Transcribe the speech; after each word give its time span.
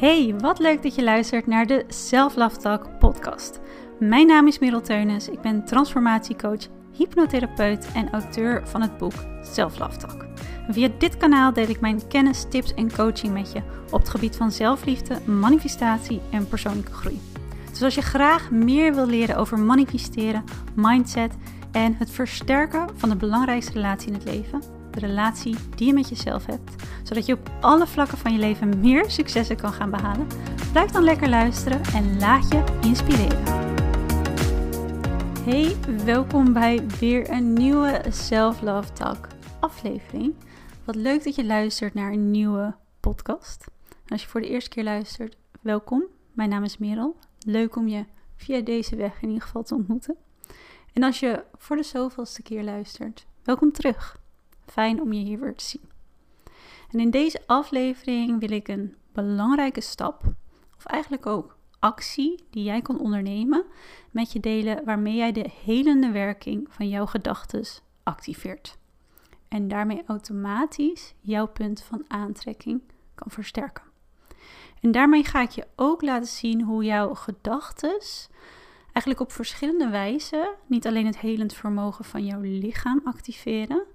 Hey, 0.00 0.34
wat 0.38 0.58
leuk 0.58 0.82
dat 0.82 0.94
je 0.94 1.02
luistert 1.02 1.46
naar 1.46 1.66
de 1.66 1.84
Self 1.88 2.36
Love 2.36 2.56
Talk 2.56 2.98
podcast. 2.98 3.60
Mijn 3.98 4.26
naam 4.26 4.46
is 4.46 4.58
Merel 4.58 4.80
Teunis, 4.80 5.28
ik 5.28 5.40
ben 5.40 5.64
transformatiecoach, 5.64 6.68
hypnotherapeut 6.92 7.92
en 7.94 8.12
auteur 8.12 8.68
van 8.68 8.82
het 8.82 8.98
boek 8.98 9.12
Self 9.42 9.78
Love 9.78 9.96
Talk. 9.96 10.26
via 10.68 10.88
dit 10.98 11.16
kanaal 11.16 11.52
deel 11.52 11.68
ik 11.68 11.80
mijn 11.80 12.08
kennis, 12.08 12.44
tips 12.48 12.74
en 12.74 12.92
coaching 12.92 13.32
met 13.32 13.52
je 13.52 13.62
op 13.90 14.00
het 14.00 14.08
gebied 14.08 14.36
van 14.36 14.52
zelfliefde, 14.52 15.20
manifestatie 15.24 16.20
en 16.30 16.48
persoonlijke 16.48 16.92
groei. 16.92 17.20
Dus 17.70 17.82
als 17.82 17.94
je 17.94 18.02
graag 18.02 18.50
meer 18.50 18.94
wil 18.94 19.06
leren 19.06 19.36
over 19.36 19.58
manifesteren, 19.58 20.44
mindset 20.74 21.36
en 21.72 21.94
het 21.94 22.10
versterken 22.10 22.88
van 22.94 23.08
de 23.08 23.16
belangrijkste 23.16 23.72
relatie 23.72 24.08
in 24.08 24.14
het 24.14 24.24
leven, 24.24 24.79
de 24.90 25.00
relatie 25.00 25.56
die 25.76 25.86
je 25.86 25.92
met 25.92 26.08
jezelf 26.08 26.46
hebt, 26.46 26.82
zodat 27.02 27.26
je 27.26 27.32
op 27.32 27.50
alle 27.60 27.86
vlakken 27.86 28.18
van 28.18 28.32
je 28.32 28.38
leven 28.38 28.80
meer 28.80 29.10
successen 29.10 29.56
kan 29.56 29.72
gaan 29.72 29.90
behalen, 29.90 30.26
blijf 30.72 30.90
dan 30.90 31.02
lekker 31.02 31.28
luisteren 31.28 31.82
en 31.94 32.18
laat 32.18 32.48
je 32.52 32.64
inspireren. 32.80 33.44
Hey, 35.44 35.76
welkom 36.04 36.52
bij 36.52 36.86
weer 37.00 37.30
een 37.30 37.52
nieuwe 37.52 38.02
Self 38.08 38.60
Love 38.60 38.92
Talk 38.92 39.28
aflevering. 39.60 40.34
Wat 40.84 40.94
leuk 40.94 41.24
dat 41.24 41.34
je 41.34 41.44
luistert 41.44 41.94
naar 41.94 42.12
een 42.12 42.30
nieuwe 42.30 42.74
podcast. 43.00 43.64
Als 44.08 44.22
je 44.22 44.28
voor 44.28 44.40
de 44.40 44.48
eerste 44.48 44.70
keer 44.70 44.84
luistert, 44.84 45.36
welkom. 45.60 46.04
Mijn 46.32 46.48
naam 46.48 46.64
is 46.64 46.78
Merel. 46.78 47.16
Leuk 47.46 47.76
om 47.76 47.88
je 47.88 48.04
via 48.36 48.60
deze 48.60 48.96
weg 48.96 49.22
in 49.22 49.28
ieder 49.28 49.42
geval 49.42 49.62
te 49.62 49.74
ontmoeten. 49.74 50.16
En 50.92 51.02
als 51.02 51.20
je 51.20 51.44
voor 51.56 51.76
de 51.76 51.82
zoveelste 51.82 52.42
keer 52.42 52.64
luistert, 52.64 53.26
welkom 53.42 53.72
terug. 53.72 54.19
Fijn 54.70 55.00
om 55.00 55.12
je 55.12 55.24
hier 55.24 55.40
weer 55.40 55.54
te 55.54 55.64
zien. 55.64 55.88
En 56.90 57.00
in 57.00 57.10
deze 57.10 57.42
aflevering 57.46 58.40
wil 58.40 58.50
ik 58.50 58.68
een 58.68 58.94
belangrijke 59.12 59.80
stap, 59.80 60.22
of 60.76 60.84
eigenlijk 60.84 61.26
ook 61.26 61.56
actie 61.78 62.44
die 62.50 62.64
jij 62.64 62.82
kan 62.82 62.98
ondernemen, 62.98 63.64
met 64.10 64.32
je 64.32 64.40
delen 64.40 64.84
waarmee 64.84 65.14
jij 65.14 65.32
de 65.32 65.50
helende 65.64 66.10
werking 66.10 66.66
van 66.70 66.88
jouw 66.88 67.06
gedachten 67.06 67.64
activeert. 68.02 68.78
En 69.48 69.68
daarmee 69.68 70.02
automatisch 70.06 71.14
jouw 71.20 71.46
punt 71.46 71.82
van 71.82 72.04
aantrekking 72.08 72.82
kan 73.14 73.30
versterken. 73.30 73.84
En 74.80 74.92
daarmee 74.92 75.24
ga 75.24 75.40
ik 75.40 75.50
je 75.50 75.66
ook 75.76 76.02
laten 76.02 76.28
zien 76.28 76.62
hoe 76.62 76.84
jouw 76.84 77.14
gedachten 77.14 78.00
eigenlijk 78.92 79.20
op 79.20 79.32
verschillende 79.32 79.88
wijzen 79.88 80.54
niet 80.66 80.86
alleen 80.86 81.06
het 81.06 81.18
helend 81.18 81.54
vermogen 81.54 82.04
van 82.04 82.24
jouw 82.24 82.40
lichaam 82.40 83.00
activeren, 83.04 83.86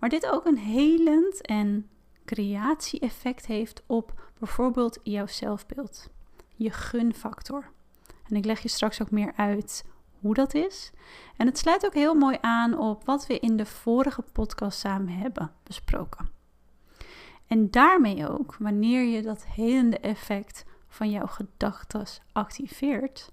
maar 0.00 0.08
dit 0.08 0.26
ook 0.26 0.46
een 0.46 0.58
helend 0.58 1.46
en 1.46 1.88
creatie-effect 2.24 3.46
heeft 3.46 3.82
op 3.86 4.20
bijvoorbeeld 4.38 4.98
jouw 5.02 5.26
zelfbeeld, 5.26 6.08
je 6.56 6.70
gunfactor. 6.70 7.70
En 8.28 8.36
ik 8.36 8.44
leg 8.44 8.60
je 8.60 8.68
straks 8.68 9.02
ook 9.02 9.10
meer 9.10 9.32
uit 9.36 9.84
hoe 10.20 10.34
dat 10.34 10.54
is. 10.54 10.90
En 11.36 11.46
het 11.46 11.58
sluit 11.58 11.86
ook 11.86 11.94
heel 11.94 12.14
mooi 12.14 12.38
aan 12.40 12.78
op 12.78 13.04
wat 13.04 13.26
we 13.26 13.38
in 13.38 13.56
de 13.56 13.66
vorige 13.66 14.22
podcast 14.32 14.78
samen 14.78 15.12
hebben 15.12 15.52
besproken. 15.62 16.28
En 17.46 17.70
daarmee 17.70 18.28
ook, 18.28 18.56
wanneer 18.58 19.02
je 19.02 19.22
dat 19.22 19.46
helende 19.46 19.98
effect 19.98 20.64
van 20.88 21.10
jouw 21.10 21.26
gedachten 21.26 22.06
activeert, 22.32 23.32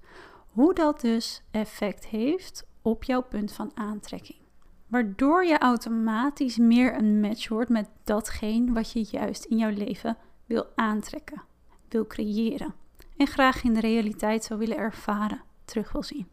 hoe 0.52 0.74
dat 0.74 1.02
dus 1.02 1.44
effect 1.52 2.06
heeft 2.06 2.66
op 2.82 3.04
jouw 3.04 3.22
punt 3.22 3.52
van 3.52 3.72
aantrekking. 3.74 4.47
Waardoor 4.88 5.46
je 5.46 5.58
automatisch 5.58 6.58
meer 6.58 6.98
een 6.98 7.20
match 7.20 7.48
wordt 7.48 7.70
met 7.70 7.90
datgene 8.04 8.74
wat 8.74 8.92
je 8.92 9.08
juist 9.12 9.46
in 9.46 9.58
jouw 9.58 9.74
leven 9.74 10.18
wil 10.46 10.66
aantrekken, 10.76 11.42
wil 11.90 12.08
creëren 12.08 12.74
en 13.18 13.28
graag 13.28 13.64
in 13.64 13.74
de 13.74 13.80
realiteit 13.80 14.44
zou 14.44 14.60
willen 14.60 14.78
ervaren, 14.78 15.42
terug 15.66 15.92
wil 15.92 16.04
zien. 16.04 16.28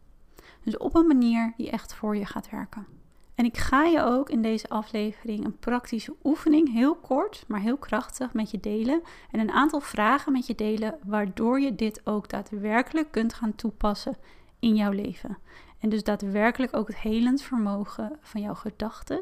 Dus 0.63 0.77
op 0.77 0.95
een 0.95 1.07
manier 1.07 1.53
die 1.57 1.69
echt 1.69 1.93
voor 1.93 2.15
je 2.15 2.25
gaat 2.25 2.49
werken. 2.49 2.87
En 3.35 3.45
ik 3.45 3.57
ga 3.57 3.83
je 3.83 4.01
ook 4.01 4.29
in 4.29 4.41
deze 4.41 4.69
aflevering 4.69 5.45
een 5.45 5.57
praktische 5.57 6.15
oefening, 6.23 6.71
heel 6.71 6.95
kort, 6.95 7.43
maar 7.47 7.59
heel 7.59 7.77
krachtig, 7.77 8.33
met 8.33 8.51
je 8.51 8.59
delen. 8.59 9.01
En 9.31 9.39
een 9.39 9.51
aantal 9.51 9.79
vragen 9.79 10.31
met 10.31 10.47
je 10.47 10.55
delen, 10.55 10.97
waardoor 11.05 11.59
je 11.59 11.75
dit 11.75 12.01
ook 12.03 12.29
daadwerkelijk 12.29 13.11
kunt 13.11 13.33
gaan 13.33 13.55
toepassen 13.55 14.17
in 14.59 14.75
jouw 14.75 14.91
leven. 14.91 15.37
En 15.79 15.89
dus 15.89 16.03
daadwerkelijk 16.03 16.75
ook 16.75 16.87
het 16.87 16.97
helend 16.97 17.41
vermogen 17.41 18.17
van 18.21 18.41
jouw 18.41 18.53
gedachten 18.53 19.21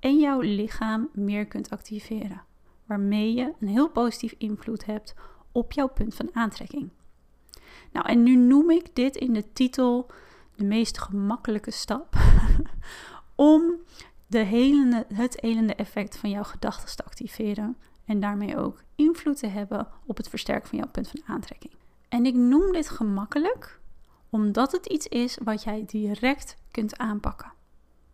en 0.00 0.18
jouw 0.18 0.40
lichaam 0.40 1.08
meer 1.12 1.46
kunt 1.46 1.70
activeren. 1.70 2.42
Waarmee 2.86 3.34
je 3.34 3.52
een 3.60 3.68
heel 3.68 3.88
positief 3.88 4.34
invloed 4.38 4.84
hebt 4.84 5.14
op 5.52 5.72
jouw 5.72 5.88
punt 5.88 6.14
van 6.14 6.30
aantrekking. 6.32 6.90
Nou, 7.92 8.08
en 8.08 8.22
nu 8.22 8.36
noem 8.36 8.70
ik 8.70 8.94
dit 8.94 9.16
in 9.16 9.32
de 9.32 9.52
titel 9.52 10.10
de 10.54 10.64
meest 10.64 10.98
gemakkelijke 10.98 11.70
stap 11.70 12.16
om 13.34 13.74
de 14.26 14.38
helende, 14.38 15.06
het 15.14 15.40
helende 15.40 15.74
effect 15.74 16.16
van 16.16 16.30
jouw 16.30 16.42
gedachten 16.42 16.96
te 16.96 17.04
activeren 17.04 17.76
en 18.04 18.20
daarmee 18.20 18.58
ook 18.58 18.82
invloed 18.94 19.38
te 19.38 19.46
hebben 19.46 19.88
op 20.06 20.16
het 20.16 20.28
versterken 20.28 20.68
van 20.68 20.78
jouw 20.78 20.88
punt 20.88 21.08
van 21.08 21.22
aantrekking. 21.26 21.72
En 22.08 22.26
ik 22.26 22.34
noem 22.34 22.72
dit 22.72 22.88
gemakkelijk 22.88 23.80
omdat 24.34 24.72
het 24.72 24.86
iets 24.86 25.06
is 25.06 25.38
wat 25.44 25.62
jij 25.62 25.84
direct 25.86 26.56
kunt 26.70 26.98
aanpakken. 26.98 27.52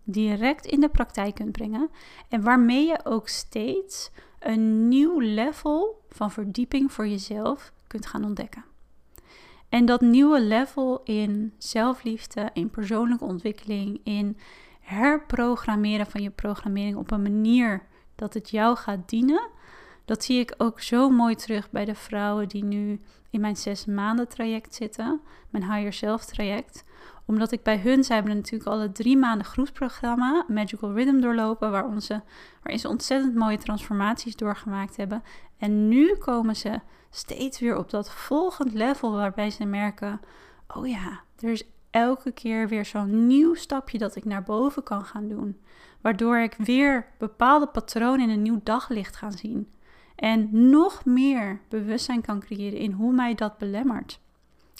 Direct 0.05 0.67
in 0.67 0.81
de 0.81 0.89
praktijk 0.89 1.35
kunt 1.35 1.53
brengen 1.53 1.91
en 2.29 2.43
waarmee 2.43 2.87
je 2.87 3.05
ook 3.05 3.29
steeds 3.29 4.11
een 4.39 4.89
nieuw 4.89 5.19
level 5.19 6.05
van 6.09 6.31
verdieping 6.31 6.93
voor 6.93 7.09
jezelf 7.09 7.73
kunt 7.87 8.07
gaan 8.07 8.25
ontdekken. 8.25 8.65
En 9.69 9.85
dat 9.85 10.01
nieuwe 10.01 10.41
level 10.41 11.01
in 11.05 11.55
zelfliefde, 11.59 12.51
in 12.53 12.71
persoonlijke 12.71 13.25
ontwikkeling, 13.25 14.01
in 14.05 14.39
herprogrammeren 14.81 16.07
van 16.07 16.23
je 16.23 16.31
programmering 16.31 16.97
op 16.97 17.11
een 17.11 17.23
manier 17.23 17.83
dat 18.15 18.35
het 18.35 18.51
jou 18.51 18.77
gaat 18.77 19.09
dienen, 19.09 19.49
dat 20.10 20.25
zie 20.25 20.41
ik 20.41 20.54
ook 20.56 20.81
zo 20.81 21.10
mooi 21.10 21.34
terug 21.34 21.71
bij 21.71 21.84
de 21.84 21.94
vrouwen 21.94 22.48
die 22.48 22.65
nu 22.65 23.00
in 23.31 23.41
mijn 23.41 23.56
zes 23.56 23.84
maanden 23.84 24.28
traject 24.28 24.75
zitten, 24.75 25.21
mijn 25.50 25.72
Higher 25.72 25.93
Self 25.93 26.25
traject. 26.25 26.84
Omdat 27.26 27.53
ik 27.53 27.62
bij 27.62 27.78
hun, 27.78 28.04
zij 28.04 28.16
hebben 28.16 28.37
natuurlijk 28.37 28.71
al 28.71 28.78
het 28.78 28.94
drie 28.94 29.16
maanden 29.16 29.47
groepsprogramma 29.47 30.44
Magical 30.48 30.93
Rhythm 30.93 31.21
doorlopen, 31.21 31.71
waar 31.71 31.87
onze, 31.87 32.22
waarin 32.62 32.81
ze 32.81 32.88
ontzettend 32.88 33.34
mooie 33.34 33.59
transformaties 33.59 34.37
doorgemaakt 34.37 34.97
hebben. 34.97 35.22
En 35.59 35.88
nu 35.88 36.15
komen 36.15 36.56
ze 36.56 36.81
steeds 37.10 37.60
weer 37.60 37.77
op 37.77 37.91
dat 37.91 38.10
volgend 38.10 38.72
level 38.72 39.12
waarbij 39.12 39.50
ze 39.50 39.65
merken, 39.65 40.21
oh 40.77 40.88
ja, 40.88 41.21
er 41.41 41.50
is 41.50 41.65
elke 41.91 42.32
keer 42.32 42.69
weer 42.69 42.84
zo'n 42.84 43.27
nieuw 43.27 43.54
stapje 43.54 43.98
dat 43.98 44.16
ik 44.16 44.25
naar 44.25 44.42
boven 44.42 44.82
kan 44.82 45.04
gaan 45.04 45.28
doen. 45.28 45.60
Waardoor 46.00 46.38
ik 46.38 46.54
weer 46.54 47.06
bepaalde 47.19 47.66
patronen 47.66 48.21
in 48.21 48.31
een 48.31 48.42
nieuw 48.42 48.60
daglicht 48.62 49.16
ga 49.16 49.31
zien. 49.31 49.69
En 50.21 50.49
nog 50.71 51.05
meer 51.05 51.61
bewustzijn 51.69 52.21
kan 52.21 52.41
creëren 52.41 52.79
in 52.79 52.93
hoe 52.93 53.13
mij 53.13 53.35
dat 53.35 53.59
belemmert. 53.59 54.21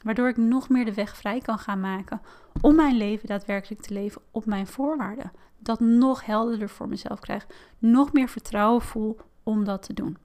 Waardoor 0.03 0.29
ik 0.29 0.37
nog 0.37 0.69
meer 0.69 0.85
de 0.85 0.95
weg 0.95 1.17
vrij 1.17 1.41
kan 1.41 1.59
gaan 1.59 1.81
maken 1.81 2.21
om 2.61 2.75
mijn 2.75 2.97
leven 2.97 3.29
daadwerkelijk 3.29 3.83
te 3.83 3.93
leven 3.93 4.23
op 4.31 4.47
mijn 4.47 4.67
voorwaarden. 4.67 5.33
Dat 5.59 5.81
nog 5.81 6.25
helderder 6.25 6.69
voor 6.69 6.89
mezelf 6.89 7.21
krijg. 7.21 7.47
Nog 7.79 8.13
meer 8.13 8.29
vertrouwen 8.29 8.83
voel 8.83 9.19
om 9.43 9.65
dat 9.65 9.83
te 9.83 9.93
doen. 9.93 10.17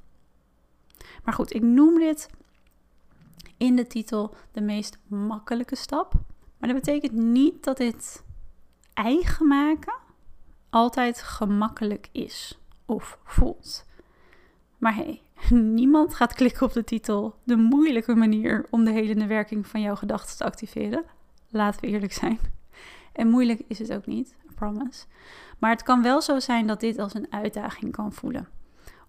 Maar 1.24 1.34
goed, 1.34 1.54
ik 1.54 1.62
noem 1.62 2.00
dit 2.00 2.30
in 3.58 3.76
de 3.76 3.88
titel 3.88 4.36
de 4.52 4.62
meest 4.62 4.98
makkelijke 5.08 5.76
stap. 5.76 6.14
Maar 6.58 6.70
dat 6.70 6.82
betekent 6.82 7.14
niet 7.14 7.64
dat 7.64 7.78
dit 7.78 8.24
eigen 8.94 9.48
maken 9.48 9.96
altijd 10.70 11.22
gemakkelijk 11.22 12.10
is 12.12 12.60
of 12.86 13.20
voelt. 13.24 13.86
Maar 14.86 14.96
hey, 14.96 15.22
niemand 15.82 16.16
gaat 16.16 16.34
klikken 16.34 16.66
op 16.66 16.74
de 16.74 16.84
titel 16.84 17.36
De 17.44 17.56
moeilijke 17.56 18.16
manier 18.16 18.66
om 18.70 18.86
de 18.86 18.92
helende 18.92 19.26
werking 19.26 19.68
van 19.68 19.82
jouw 19.82 19.96
gedachten 19.96 20.38
te 20.38 20.44
activeren. 20.44 21.04
Laten 21.50 21.82
we 21.82 21.88
eerlijk 21.88 22.14
zijn. 22.14 22.40
En 23.14 23.28
moeilijk 23.28 23.62
is 23.68 23.80
het 23.80 23.94
ook 23.94 24.06
niet, 24.06 24.36
I 24.50 24.54
promise. 24.56 25.06
Maar 25.60 25.72
het 25.72 25.84
kan 25.84 26.02
wel 26.02 26.22
zo 26.22 26.40
zijn 26.40 26.68
dat 26.68 26.80
dit 26.80 27.00
als 27.00 27.14
een 27.14 27.28
uitdaging 27.30 27.92
kan 27.92 28.14
voelen. 28.14 28.48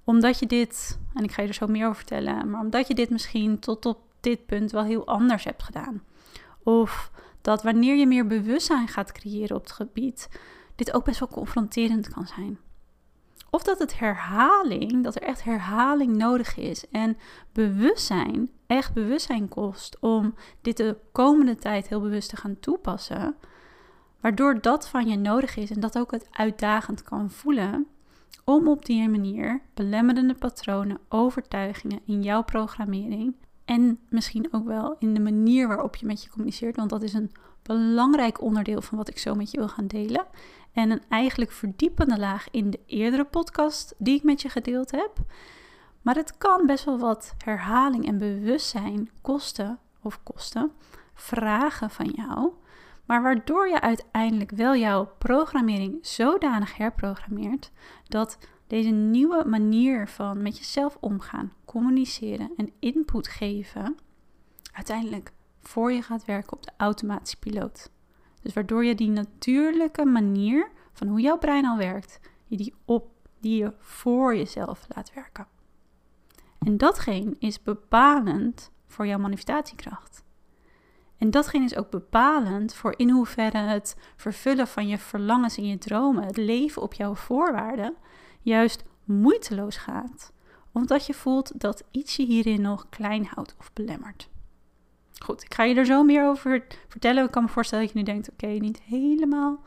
Omdat 0.04 0.38
je 0.38 0.46
dit, 0.46 0.98
en 1.14 1.24
ik 1.24 1.32
ga 1.32 1.42
je 1.42 1.48
er 1.48 1.54
zo 1.54 1.66
meer 1.66 1.84
over 1.84 1.96
vertellen, 1.96 2.50
maar 2.50 2.60
omdat 2.60 2.88
je 2.88 2.94
dit 2.94 3.10
misschien 3.10 3.58
tot 3.58 3.86
op 3.86 3.98
dit 4.20 4.46
punt 4.46 4.70
wel 4.70 4.84
heel 4.84 5.06
anders 5.06 5.44
hebt 5.44 5.62
gedaan. 5.62 6.02
Of 6.62 7.10
dat 7.40 7.62
wanneer 7.62 7.96
je 7.96 8.06
meer 8.06 8.26
bewustzijn 8.26 8.88
gaat 8.88 9.12
creëren 9.12 9.56
op 9.56 9.62
het 9.62 9.72
gebied, 9.72 10.28
dit 10.74 10.92
ook 10.92 11.04
best 11.04 11.18
wel 11.18 11.28
confronterend 11.28 12.08
kan 12.08 12.26
zijn. 12.26 12.58
Of 13.50 13.62
dat 13.62 13.78
het 13.78 13.98
herhaling, 13.98 15.04
dat 15.04 15.14
er 15.14 15.22
echt 15.22 15.44
herhaling 15.44 16.16
nodig 16.16 16.56
is 16.56 16.88
en 16.90 17.16
bewustzijn, 17.52 18.50
echt 18.66 18.94
bewustzijn 18.94 19.48
kost 19.48 19.96
om 20.00 20.34
dit 20.62 20.76
de 20.76 20.96
komende 21.12 21.56
tijd 21.56 21.88
heel 21.88 22.00
bewust 22.00 22.28
te 22.28 22.36
gaan 22.36 22.60
toepassen. 22.60 23.36
Waardoor 24.20 24.60
dat 24.60 24.88
van 24.88 25.08
je 25.08 25.16
nodig 25.16 25.56
is 25.56 25.70
en 25.70 25.80
dat 25.80 25.98
ook 25.98 26.10
het 26.10 26.28
uitdagend 26.30 27.02
kan 27.02 27.30
voelen 27.30 27.86
om 28.44 28.68
op 28.68 28.84
die 28.84 29.08
manier 29.08 29.60
belemmerende 29.74 30.34
patronen, 30.34 30.98
overtuigingen 31.08 32.00
in 32.04 32.22
jouw 32.22 32.42
programmering 32.42 33.34
En 33.64 33.98
misschien 34.08 34.48
ook 34.50 34.66
wel 34.66 34.96
in 34.98 35.14
de 35.14 35.20
manier 35.20 35.68
waarop 35.68 35.96
je 35.96 36.06
met 36.06 36.22
je 36.22 36.30
communiceert, 36.30 36.76
want 36.76 36.90
dat 36.90 37.02
is 37.02 37.12
een 37.12 37.30
belangrijk 37.66 38.40
onderdeel 38.42 38.82
van 38.82 38.98
wat 38.98 39.08
ik 39.08 39.18
zo 39.18 39.34
met 39.34 39.50
je 39.50 39.58
wil 39.58 39.68
gaan 39.68 39.86
delen. 39.86 40.26
En 40.72 40.90
een 40.90 41.02
eigenlijk 41.08 41.52
verdiepende 41.52 42.18
laag 42.18 42.46
in 42.50 42.70
de 42.70 42.80
eerdere 42.86 43.24
podcast 43.24 43.94
die 43.98 44.16
ik 44.16 44.22
met 44.22 44.42
je 44.42 44.48
gedeeld 44.48 44.90
heb. 44.90 45.12
Maar 46.02 46.14
het 46.14 46.38
kan 46.38 46.66
best 46.66 46.84
wel 46.84 46.98
wat 46.98 47.34
herhaling 47.44 48.06
en 48.06 48.18
bewustzijn 48.18 49.10
kosten 49.22 49.78
of 50.02 50.22
kosten, 50.22 50.72
vragen 51.14 51.90
van 51.90 52.06
jou. 52.06 52.52
Maar 53.04 53.22
waardoor 53.22 53.68
je 53.68 53.80
uiteindelijk 53.80 54.50
wel 54.50 54.76
jouw 54.76 55.10
programmering 55.18 55.98
zodanig 56.06 56.76
herprogrammeert 56.76 57.70
dat 58.08 58.38
deze 58.66 58.88
nieuwe 58.88 59.44
manier 59.46 60.08
van 60.08 60.42
met 60.42 60.58
jezelf 60.58 60.96
omgaan, 61.00 61.52
communiceren 61.64 62.50
en 62.56 62.72
input 62.78 63.28
geven, 63.28 63.96
uiteindelijk 64.72 65.32
voor 65.68 65.92
je 65.92 66.02
gaat 66.02 66.24
werken 66.24 66.52
op 66.52 66.62
de 66.62 66.72
automatische 66.76 67.38
piloot. 67.38 67.90
Dus 68.42 68.52
waardoor 68.52 68.84
je 68.84 68.94
die 68.94 69.10
natuurlijke 69.10 70.04
manier 70.04 70.70
van 70.92 71.08
hoe 71.08 71.20
jouw 71.20 71.38
brein 71.38 71.66
al 71.66 71.76
werkt, 71.76 72.20
je 72.46 72.56
die 72.56 72.74
op, 72.84 73.10
die 73.40 73.56
je 73.58 73.72
voor 73.78 74.36
jezelf 74.36 74.86
laat 74.94 75.14
werken. 75.14 75.46
En 76.58 76.76
datgene 76.76 77.36
is 77.38 77.62
bepalend 77.62 78.70
voor 78.86 79.06
jouw 79.06 79.18
manifestatiekracht. 79.18 80.24
En 81.18 81.30
datgene 81.30 81.64
is 81.64 81.76
ook 81.76 81.90
bepalend 81.90 82.74
voor 82.74 82.94
in 82.96 83.10
hoeverre 83.10 83.58
het 83.58 83.96
vervullen 84.16 84.68
van 84.68 84.88
je 84.88 84.98
verlangens 84.98 85.56
en 85.56 85.66
je 85.66 85.78
dromen, 85.78 86.24
het 86.24 86.36
leven 86.36 86.82
op 86.82 86.94
jouw 86.94 87.14
voorwaarden, 87.14 87.94
juist 88.40 88.84
moeiteloos 89.04 89.76
gaat. 89.76 90.32
Omdat 90.72 91.06
je 91.06 91.14
voelt 91.14 91.60
dat 91.60 91.84
iets 91.90 92.16
je 92.16 92.24
hierin 92.24 92.60
nog 92.60 92.88
klein 92.88 93.26
houdt 93.26 93.54
of 93.58 93.72
belemmert. 93.72 94.28
Goed, 95.24 95.42
ik 95.42 95.54
ga 95.54 95.62
je 95.62 95.74
er 95.74 95.86
zo 95.86 96.02
meer 96.02 96.26
over 96.26 96.64
vertellen. 96.88 97.24
Ik 97.24 97.30
kan 97.30 97.42
me 97.42 97.48
voorstellen 97.48 97.84
dat 97.84 97.92
je 97.92 97.98
nu 97.98 98.04
denkt: 98.04 98.30
oké, 98.30 98.46
niet 98.46 98.80
helemaal 98.82 99.60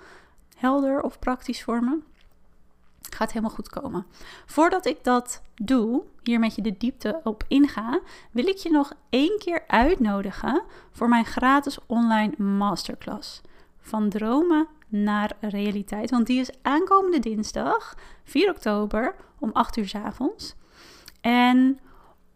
helder 0.57 1.01
of 1.01 1.19
praktisch 1.19 1.63
voor 1.63 1.83
me. 1.83 1.99
Gaat 3.09 3.31
helemaal 3.31 3.55
goed 3.55 3.69
komen. 3.69 4.05
Voordat 4.45 4.85
ik 4.85 5.03
dat 5.03 5.41
doe, 5.55 6.03
hier 6.23 6.39
met 6.39 6.55
je 6.55 6.61
de 6.61 6.77
diepte 6.77 7.19
op 7.23 7.43
inga, 7.47 7.99
wil 8.31 8.47
ik 8.47 8.57
je 8.57 8.71
nog 8.71 8.93
één 9.09 9.39
keer 9.39 9.63
uitnodigen 9.67 10.63
voor 10.91 11.09
mijn 11.09 11.25
gratis 11.25 11.77
online 11.85 12.43
masterclass. 12.43 13.41
Van 13.79 14.09
dromen 14.09 14.67
naar 14.87 15.31
realiteit. 15.39 16.09
Want 16.09 16.27
die 16.27 16.39
is 16.39 16.51
aankomende 16.61 17.19
dinsdag, 17.19 17.95
4 18.23 18.49
oktober, 18.49 19.15
om 19.39 19.49
8 19.53 19.77
uur 19.77 19.87
s 19.87 19.95
avonds. 19.95 20.55
En 21.21 21.79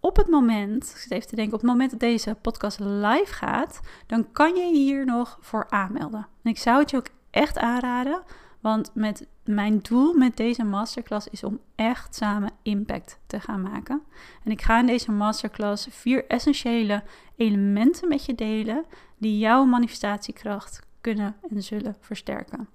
op 0.06 0.16
het 0.16 0.28
moment, 0.28 0.90
ik 0.90 0.98
zit 0.98 1.12
even 1.12 1.28
te 1.28 1.36
denken, 1.36 1.54
op 1.54 1.62
het 1.62 1.70
moment 1.70 1.92
dat 1.92 2.00
deze 2.00 2.36
podcast 2.42 2.80
live 2.80 3.34
gaat, 3.34 3.80
dan 4.08 4.32
kan 4.32 4.56
je 4.56 4.66
hier 4.66 5.06
nog 5.06 5.38
voor 5.42 5.66
aanmelden. 5.70 6.28
En 6.44 6.52
ik 6.52 6.58
zou 6.58 6.80
het 6.80 6.90
je 6.90 6.98
ook 6.98 7.10
echt 7.32 7.58
aanraden, 7.58 8.22
want 8.60 8.92
met 8.94 9.28
mijn 9.44 9.80
doel 9.80 10.14
met 10.14 10.38
deze 10.38 10.64
masterclass 10.64 11.28
is 11.28 11.44
om 11.44 11.60
echt 11.76 12.16
samen 12.16 12.52
impact 12.62 13.20
te 13.28 13.40
gaan 13.40 13.62
maken. 13.62 14.02
En 14.44 14.52
ik 14.52 14.62
ga 14.62 14.80
in 14.80 14.86
deze 14.86 15.12
masterclass 15.12 15.88
vier 15.90 16.28
essentiële 16.28 17.04
elementen 17.36 18.08
met 18.08 18.26
je 18.26 18.36
delen 18.36 18.86
die 19.18 19.38
jouw 19.38 19.66
manifestatiekracht 19.66 20.80
kunnen 21.02 21.36
en 21.50 21.64
zullen 21.64 21.96
versterken. 22.00 22.68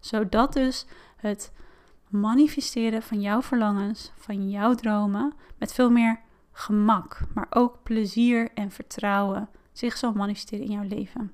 Zodat 0.00 0.52
dus 0.52 0.86
het 1.16 1.52
manifesteren 2.08 3.02
van 3.02 3.20
jouw 3.20 3.42
verlangens, 3.42 4.12
van 4.16 4.50
jouw 4.50 4.74
dromen, 4.74 5.32
met 5.58 5.72
veel 5.72 5.90
meer 5.90 6.22
gemak, 6.54 7.20
maar 7.34 7.46
ook 7.50 7.82
plezier 7.82 8.50
en 8.54 8.70
vertrouwen 8.70 9.48
zich 9.72 9.96
zal 9.96 10.12
manifesteren 10.12 10.64
in 10.64 10.72
jouw 10.72 10.88
leven. 10.88 11.32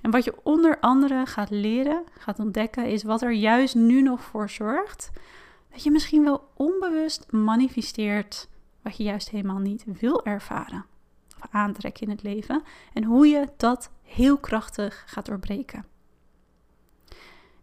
En 0.00 0.10
wat 0.10 0.24
je 0.24 0.34
onder 0.42 0.80
andere 0.80 1.26
gaat 1.26 1.50
leren, 1.50 2.04
gaat 2.18 2.38
ontdekken, 2.38 2.86
is 2.86 3.02
wat 3.02 3.22
er 3.22 3.32
juist 3.32 3.74
nu 3.74 4.02
nog 4.02 4.22
voor 4.22 4.50
zorgt 4.50 5.10
dat 5.70 5.82
je 5.82 5.90
misschien 5.90 6.24
wel 6.24 6.48
onbewust 6.54 7.32
manifesteert 7.32 8.48
wat 8.82 8.96
je 8.96 9.02
juist 9.02 9.30
helemaal 9.30 9.58
niet 9.58 9.84
wil 10.00 10.24
ervaren 10.24 10.84
of 11.36 11.46
aantrekken 11.50 12.02
in 12.02 12.10
het 12.10 12.22
leven 12.22 12.62
en 12.92 13.04
hoe 13.04 13.26
je 13.26 13.48
dat 13.56 13.90
heel 14.02 14.38
krachtig 14.38 15.04
gaat 15.06 15.26
doorbreken. 15.26 15.84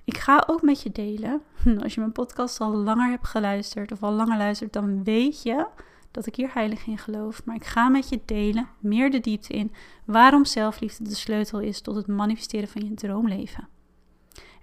Ik 0.04 0.18
ga 0.18 0.44
ook 0.48 0.62
met 0.62 0.82
je 0.82 0.92
delen, 0.92 1.42
als 1.84 1.94
je 1.94 2.00
mijn 2.00 2.12
podcast 2.12 2.62
al 2.62 2.72
langer 2.72 3.10
hebt 3.10 3.28
geluisterd 3.28 3.92
of 3.92 4.04
al 4.04 4.12
langer 4.12 4.38
luistert, 4.38 4.74
dan 4.74 5.04
weet 5.04 5.44
je 5.44 5.68
dat 6.12 6.26
ik 6.26 6.36
hier 6.36 6.54
heilig 6.54 6.86
in 6.86 6.98
geloof, 6.98 7.46
maar 7.46 7.56
ik 7.56 7.66
ga 7.66 7.90
met 7.90 8.10
je 8.10 8.22
delen, 8.26 8.70
meer 8.80 9.12
de 9.12 9.20
diepte 9.20 9.54
in, 9.54 9.74
waarom 10.06 10.46
zelfliefde 10.46 11.04
de 11.04 11.16
sleutel 11.16 11.60
is 11.60 11.82
tot 11.82 11.96
het 11.96 12.08
manifesteren 12.08 12.68
van 12.68 12.84
je 12.84 12.94
droomleven. 12.94 13.68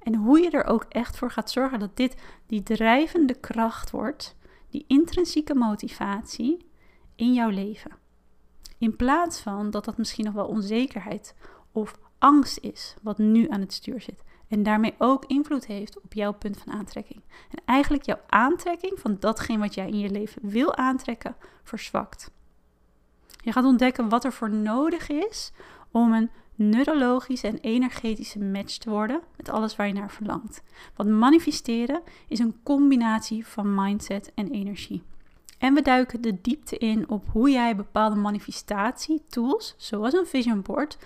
En 0.02 0.14
hoe 0.14 0.40
je 0.40 0.50
er 0.50 0.64
ook 0.64 0.87
echt 0.88 1.16
voor 1.16 1.31
gaat 1.31 1.50
zorgen 1.50 1.78
dat 1.78 1.96
dit 1.96 2.16
die 2.46 2.62
drijvende 2.62 3.34
kracht 3.34 3.90
wordt, 3.90 4.37
die 4.70 4.84
intrinsieke 4.87 5.54
motivatie 5.54 6.66
in 7.14 7.32
jouw 7.32 7.48
leven. 7.48 7.90
In 8.78 8.96
plaats 8.96 9.40
van 9.40 9.70
dat 9.70 9.84
dat 9.84 9.98
misschien 9.98 10.25
nog 10.25 10.34
wel 10.34 10.46
onzekerheid 10.46 11.34
of 11.72 11.98
angst 12.19 12.58
is 12.58 12.94
wat 13.02 13.19
nu 13.19 13.48
aan 13.48 13.60
het 13.60 13.72
stuur 13.72 14.00
zit. 14.00 14.22
En 14.48 14.62
daarmee 14.62 14.94
ook 14.98 15.25
invloed 15.25 15.66
heeft 15.66 16.02
op 16.02 16.12
jouw 16.12 16.32
punt 16.32 16.58
van 16.58 16.72
aantrekking. 16.72 17.22
En 17.50 17.62
eigenlijk 17.64 18.04
jouw 18.04 18.20
aantrekking 18.26 19.00
van 19.00 19.16
datgene 19.20 19.58
wat 19.58 19.75
jij 19.75 19.87
in 19.87 19.98
je 19.98 20.10
leven 20.10 20.48
wil 20.48 20.76
aantrekken, 20.76 21.37
verzwakt. 21.62 22.31
Je 23.43 23.52
gaat 23.52 23.64
ontdekken 23.64 24.08
wat 24.08 24.25
er 24.25 24.32
voor 24.32 24.50
nodig 24.50 25.08
is 25.08 25.52
om 25.90 26.12
een 26.12 26.31
neurologische 26.54 27.46
en 27.46 27.58
energetische 27.58 28.38
match 28.38 28.76
te 28.76 28.90
worden 28.90 29.20
met 29.37 29.48
alles 29.48 29.76
waar 29.76 29.87
je 29.87 29.93
naar 29.93 30.10
verlangt. 30.10 30.62
Want 30.96 31.10
manifesteren 31.10 32.02
is 32.28 32.38
een 32.38 32.60
combinatie 32.62 33.46
van 33.46 33.75
mindset 33.75 34.32
en 34.34 34.50
energie. 34.50 35.02
En 35.58 35.75
we 35.75 35.82
duiken 35.82 36.20
de 36.20 36.40
diepte 36.40 36.78
in 36.78 37.08
op 37.08 37.25
hoe 37.32 37.50
jij 37.50 37.76
bepaalde 37.76 38.16
manifestatietools, 38.16 39.75
zoals 39.76 40.14
een 40.14 40.26
vision 40.26 40.62
board, 40.62 40.98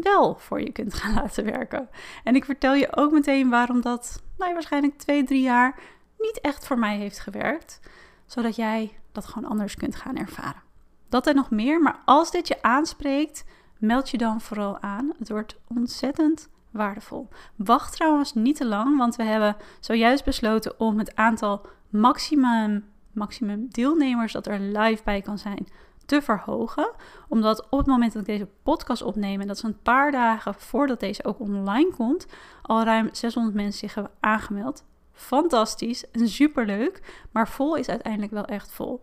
wel 0.00 0.34
voor 0.34 0.60
je 0.60 0.72
kunt 0.72 0.94
gaan 0.94 1.14
laten 1.22 1.44
werken. 1.44 1.88
En 2.24 2.34
ik 2.34 2.44
vertel 2.44 2.74
je 2.74 2.96
ook 2.96 3.12
meteen 3.12 3.50
waarom 3.50 3.80
dat 3.80 4.22
nou, 4.38 4.52
waarschijnlijk 4.52 4.98
twee, 4.98 5.24
drie 5.24 5.42
jaar 5.42 5.80
niet 6.18 6.40
echt 6.40 6.66
voor 6.66 6.78
mij 6.78 6.96
heeft 6.96 7.18
gewerkt. 7.18 7.80
Zodat 8.26 8.56
jij 8.56 8.98
dat 9.12 9.26
gewoon 9.26 9.50
anders 9.50 9.74
kunt 9.74 9.96
gaan 9.96 10.16
ervaren. 10.16 10.62
Dat 11.08 11.26
en 11.26 11.34
nog 11.34 11.50
meer, 11.50 11.80
maar 11.80 12.00
als 12.04 12.30
dit 12.30 12.48
je 12.48 12.62
aanspreekt, 12.62 13.44
meld 13.78 14.10
je 14.10 14.18
dan 14.18 14.40
vooral 14.40 14.80
aan. 14.80 15.12
Het 15.18 15.28
wordt 15.28 15.56
ontzettend 15.68 16.48
waardevol. 16.70 17.28
Wacht 17.56 17.92
trouwens 17.92 18.34
niet 18.34 18.56
te 18.56 18.66
lang, 18.66 18.98
want 18.98 19.16
we 19.16 19.22
hebben 19.22 19.56
zojuist 19.80 20.24
besloten 20.24 20.80
om 20.80 20.98
het 20.98 21.16
aantal 21.16 21.66
maximum, 21.88 22.84
maximum 23.12 23.66
deelnemers 23.70 24.32
dat 24.32 24.46
er 24.46 24.60
live 24.60 25.02
bij 25.04 25.20
kan 25.20 25.38
zijn 25.38 25.66
te 26.06 26.22
verhogen. 26.22 26.90
Omdat 27.28 27.66
op 27.70 27.78
het 27.78 27.86
moment 27.86 28.12
dat 28.12 28.22
ik 28.22 28.28
deze 28.28 28.48
podcast 28.62 29.02
opneem, 29.02 29.40
en 29.40 29.46
dat 29.46 29.56
is 29.56 29.62
een 29.62 29.82
paar 29.82 30.12
dagen 30.12 30.54
voordat 30.54 31.00
deze 31.00 31.24
ook 31.24 31.40
online 31.40 31.90
komt, 31.90 32.26
al 32.62 32.84
ruim 32.84 33.08
600 33.12 33.54
mensen 33.54 33.78
zich 33.78 33.94
hebben 33.94 34.12
aangemeld. 34.20 34.84
Fantastisch 35.12 36.10
en 36.10 36.28
superleuk, 36.28 37.24
maar 37.30 37.48
vol 37.48 37.76
is 37.76 37.88
uiteindelijk 37.88 38.32
wel 38.32 38.44
echt 38.44 38.72
vol. 38.72 39.00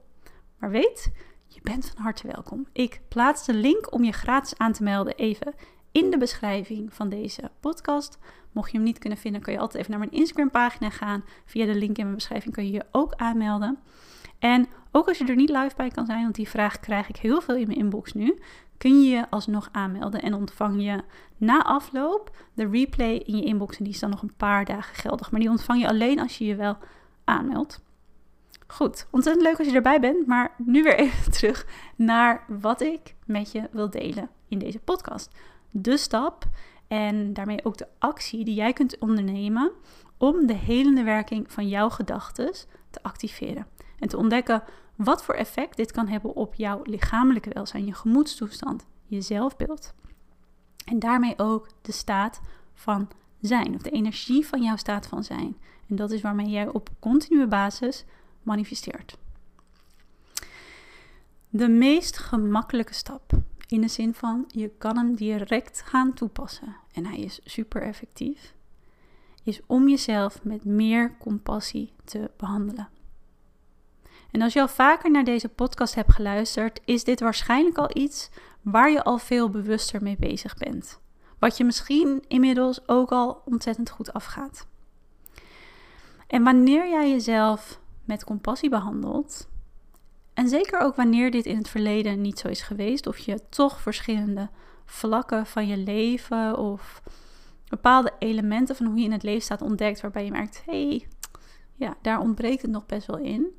Maar 0.58 0.70
weet, 0.70 1.12
je 1.48 1.60
bent 1.64 1.92
van 1.96 2.04
harte 2.04 2.28
welkom. 2.28 2.68
Ik 2.72 3.02
plaats 3.08 3.46
de 3.46 3.54
link 3.54 3.94
om 3.94 4.04
je 4.04 4.12
gratis 4.12 4.58
aan 4.58 4.72
te 4.72 4.84
melden 4.84 5.16
even 5.16 5.54
in 5.92 6.10
de 6.10 6.18
beschrijving 6.18 6.94
van 6.94 7.10
deze 7.10 7.52
podcast. 7.60 8.18
Mocht 8.52 8.72
je 8.72 8.78
hem 8.78 8.86
niet 8.86 8.98
kunnen 8.98 9.20
vinden, 9.20 9.42
kun 9.42 9.54
je 9.54 9.60
altijd 9.60 9.78
even 9.80 9.92
naar 9.92 10.00
mijn 10.00 10.22
Instagram 10.22 10.52
pagina 10.52 10.90
gaan. 10.90 11.24
Via 11.46 11.66
de 11.66 11.76
link 11.76 11.98
in 11.98 12.04
mijn 12.04 12.16
beschrijving 12.16 12.54
kun 12.54 12.66
je 12.66 12.72
je 12.72 12.86
ook 12.92 13.14
aanmelden. 13.16 13.80
En 14.40 14.68
ook 14.92 15.08
als 15.08 15.18
je 15.18 15.26
er 15.26 15.36
niet 15.36 15.50
live 15.50 15.76
bij 15.76 15.90
kan 15.90 16.06
zijn, 16.06 16.24
want 16.24 16.36
die 16.36 16.50
vraag 16.50 16.80
krijg 16.80 17.10
ik 17.10 17.18
heel 17.18 17.42
veel 17.42 17.56
in 17.56 17.68
mijn 17.68 17.80
inbox 17.80 18.14
nu, 18.14 18.40
kun 18.78 19.04
je 19.04 19.10
je 19.10 19.30
alsnog 19.30 19.70
aanmelden 19.72 20.22
en 20.22 20.34
ontvang 20.34 20.84
je 20.84 21.04
na 21.38 21.64
afloop 21.64 22.36
de 22.54 22.68
replay 22.68 23.16
in 23.16 23.38
je 23.38 23.44
inbox. 23.44 23.78
En 23.78 23.84
die 23.84 23.94
is 23.94 24.00
dan 24.00 24.10
nog 24.10 24.22
een 24.22 24.34
paar 24.38 24.66
dagen 24.66 24.96
geldig, 24.96 25.32
maar 25.32 25.40
die 25.40 25.50
ontvang 25.50 25.82
je 25.82 25.88
alleen 25.88 26.20
als 26.20 26.38
je 26.38 26.46
je 26.46 26.56
wel 26.56 26.78
aanmeldt. 27.24 27.82
Goed, 28.68 29.08
ontzettend 29.12 29.46
leuk 29.46 29.58
als 29.58 29.68
je 29.68 29.74
erbij 29.74 30.00
bent, 30.00 30.28
maar 30.28 30.52
nu 30.58 30.84
weer 30.84 31.00
even 31.06 31.32
terug 31.32 31.66
naar 31.96 32.44
wat 32.48 32.82
ik 32.82 33.16
met 33.26 33.52
je 33.52 33.70
wil 33.72 33.90
delen 33.90 34.30
in 34.48 34.60
deze 34.60 34.80
podcast. 34.80 35.36
De 35.72 35.98
stap 35.98 36.46
en 36.88 37.34
daarmee 37.34 37.66
ook 37.66 37.78
de 37.78 37.88
actie 38.00 38.46
die 38.46 38.56
jij 38.56 38.74
kunt 38.74 38.98
ondernemen 38.98 39.72
om 40.18 40.48
de 40.48 40.54
helende 40.54 41.04
werking 41.04 41.52
van 41.52 41.68
jouw 41.68 41.90
gedachten 41.90 42.54
te 42.90 43.04
activeren. 43.04 43.68
En 44.00 44.08
te 44.08 44.18
ontdekken 44.18 44.64
wat 44.96 45.24
voor 45.24 45.36
effect 45.36 45.78
dit 45.78 45.92
kan 45.92 46.08
hebben 46.08 46.36
op 46.36 46.56
jouw 46.56 46.82
lichamelijke 46.84 47.50
welzijn, 47.54 47.86
je 47.86 47.94
gemoedstoestand, 47.94 48.86
je 49.06 49.22
zelfbeeld. 49.22 49.94
En 50.86 51.00
daarmee 51.00 51.34
ook 51.38 51.68
de 51.82 51.92
staat 51.92 52.42
van 52.74 53.10
zijn, 53.42 53.76
of 53.76 53.82
de 53.82 53.90
energie 53.90 54.48
van 54.48 54.62
jouw 54.64 54.76
staat 54.76 55.08
van 55.08 55.24
zijn. 55.24 55.58
En 55.88 55.96
dat 55.96 56.12
is 56.12 56.22
waarmee 56.22 56.50
jij 56.50 56.68
op 56.68 56.90
continue 57.00 57.48
basis 57.48 58.06
manifesteert. 58.44 59.18
De 61.50 61.68
meest 61.68 62.18
gemakkelijke 62.18 62.94
stap, 62.94 63.32
in 63.68 63.82
de 63.82 63.88
zin 63.88 64.14
van 64.14 64.46
je 64.48 64.72
kan 64.78 64.98
hem 64.98 65.16
direct 65.16 65.82
gaan 65.82 66.14
toepassen 66.14 66.76
en 66.92 67.06
hij 67.06 67.20
is 67.20 67.40
super 67.44 67.82
effectief, 67.82 68.54
is 69.44 69.62
om 69.66 69.90
jezelf 69.90 70.44
met 70.44 70.66
meer 70.66 71.18
compassie 71.18 71.94
te 72.04 72.32
behandelen. 72.38 72.90
En 74.32 74.42
als 74.42 74.54
je 74.54 74.62
al 74.62 74.68
vaker 74.68 75.12
naar 75.12 75.24
deze 75.24 75.50
podcast 75.50 75.96
hebt 75.96 76.14
geluisterd, 76.14 76.82
is 76.86 77.04
dit 77.04 77.20
waarschijnlijk 77.20 77.78
al 77.78 77.90
iets 77.98 78.30
waar 78.62 78.92
je 78.92 79.04
al 79.04 79.18
veel 79.18 79.50
bewuster 79.50 80.04
mee 80.04 80.18
bezig 80.20 80.58
bent. 80.58 81.00
Wat 81.40 81.58
je 81.58 81.64
misschien 81.64 82.24
inmiddels 82.28 82.88
ook 82.88 83.12
al 83.12 83.42
ontzettend 83.46 83.90
goed 83.90 84.14
afgaat. 84.14 84.68
En 86.28 86.44
wanneer 86.44 86.90
jij 86.90 87.10
jezelf 87.10 87.80
met 88.06 88.24
compassie 88.24 88.70
behandelt, 88.70 89.50
en 90.34 90.50
zeker 90.50 90.80
ook 90.80 90.96
wanneer 90.96 91.32
dit 91.32 91.46
in 91.46 91.58
het 91.58 91.70
verleden 91.70 92.22
niet 92.22 92.40
zo 92.40 92.48
is 92.48 92.62
geweest, 92.62 93.08
of 93.08 93.18
je 93.18 93.50
toch 93.50 93.82
verschillende 93.82 94.50
vlakken 94.86 95.46
van 95.46 95.68
je 95.68 95.78
leven 95.78 96.58
of 96.58 97.02
bepaalde 97.70 98.14
elementen 98.20 98.76
van 98.76 98.86
hoe 98.86 98.98
je 98.98 99.04
in 99.04 99.12
het 99.12 99.24
leven 99.24 99.42
staat 99.42 99.62
ontdekt, 99.62 100.02
waarbij 100.02 100.26
je 100.26 100.32
merkt: 100.32 100.62
hé, 100.66 100.88
hey, 100.88 101.08
ja, 101.76 101.98
daar 102.02 102.20
ontbreekt 102.20 102.62
het 102.62 102.72
nog 102.72 102.86
best 102.86 103.08
wel 103.08 103.18
in. 103.18 103.59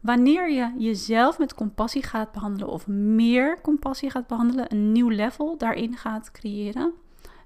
Wanneer 0.00 0.50
je 0.50 0.74
jezelf 0.78 1.38
met 1.38 1.54
compassie 1.54 2.02
gaat 2.02 2.32
behandelen 2.32 2.68
of 2.68 2.86
meer 2.86 3.60
compassie 3.60 4.10
gaat 4.10 4.26
behandelen, 4.26 4.72
een 4.72 4.92
nieuw 4.92 5.08
level 5.08 5.58
daarin 5.58 5.96
gaat 5.96 6.30
creëren, 6.30 6.92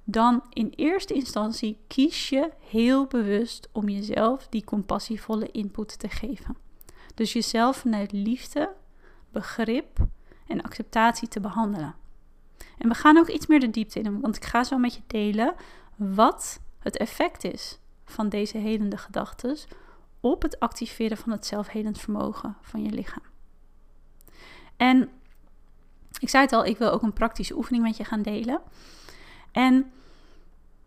dan 0.04 0.42
in 0.50 0.72
eerste 0.76 1.14
instantie 1.14 1.78
kies 1.86 2.28
je 2.28 2.50
heel 2.68 3.06
bewust 3.06 3.68
om 3.72 3.88
jezelf 3.88 4.46
die 4.48 4.64
compassievolle 4.64 5.50
input 5.50 5.98
te 5.98 6.08
geven. 6.08 6.56
Dus 7.14 7.32
jezelf 7.32 7.76
vanuit 7.76 8.12
liefde, 8.12 8.72
begrip 9.32 9.98
en 10.46 10.62
acceptatie 10.62 11.28
te 11.28 11.40
behandelen. 11.40 11.94
En 12.78 12.88
we 12.88 12.94
gaan 12.94 13.16
ook 13.16 13.28
iets 13.28 13.46
meer 13.46 13.60
de 13.60 13.70
diepte 13.70 14.00
in, 14.00 14.20
want 14.20 14.36
ik 14.36 14.44
ga 14.44 14.64
zo 14.64 14.78
met 14.78 14.94
je 14.94 15.02
delen 15.06 15.54
wat 15.96 16.60
het 16.78 16.96
effect 16.96 17.44
is 17.44 17.78
van 18.04 18.28
deze 18.28 18.58
helende 18.58 18.96
gedachten 18.96 19.56
op 20.24 20.42
het 20.42 20.60
activeren 20.60 21.16
van 21.16 21.32
het 21.32 21.46
zelfhelend 21.46 21.98
vermogen 21.98 22.56
van 22.60 22.82
je 22.82 22.90
lichaam. 22.90 23.22
En 24.76 25.08
ik 26.18 26.28
zei 26.28 26.44
het 26.44 26.52
al, 26.52 26.64
ik 26.64 26.78
wil 26.78 26.90
ook 26.90 27.02
een 27.02 27.12
praktische 27.12 27.56
oefening 27.56 27.84
met 27.84 27.96
je 27.96 28.04
gaan 28.04 28.22
delen. 28.22 28.60
En 29.52 29.92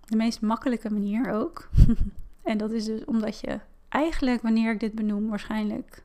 de 0.06 0.16
meest 0.16 0.42
makkelijke 0.42 0.92
manier 0.92 1.32
ook. 1.32 1.70
en 2.44 2.58
dat 2.58 2.72
is 2.72 2.86
dus 2.86 3.06
omdat 3.06 3.40
je 3.40 3.60
eigenlijk, 3.90 4.42
wanneer 4.42 4.72
ik 4.72 4.80
dit 4.80 4.96
benoem, 4.96 5.30
waarschijnlijk 5.30 6.04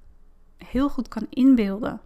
heel 0.56 0.88
goed 0.88 1.08
kan 1.08 1.26
inbeelden 1.28 2.00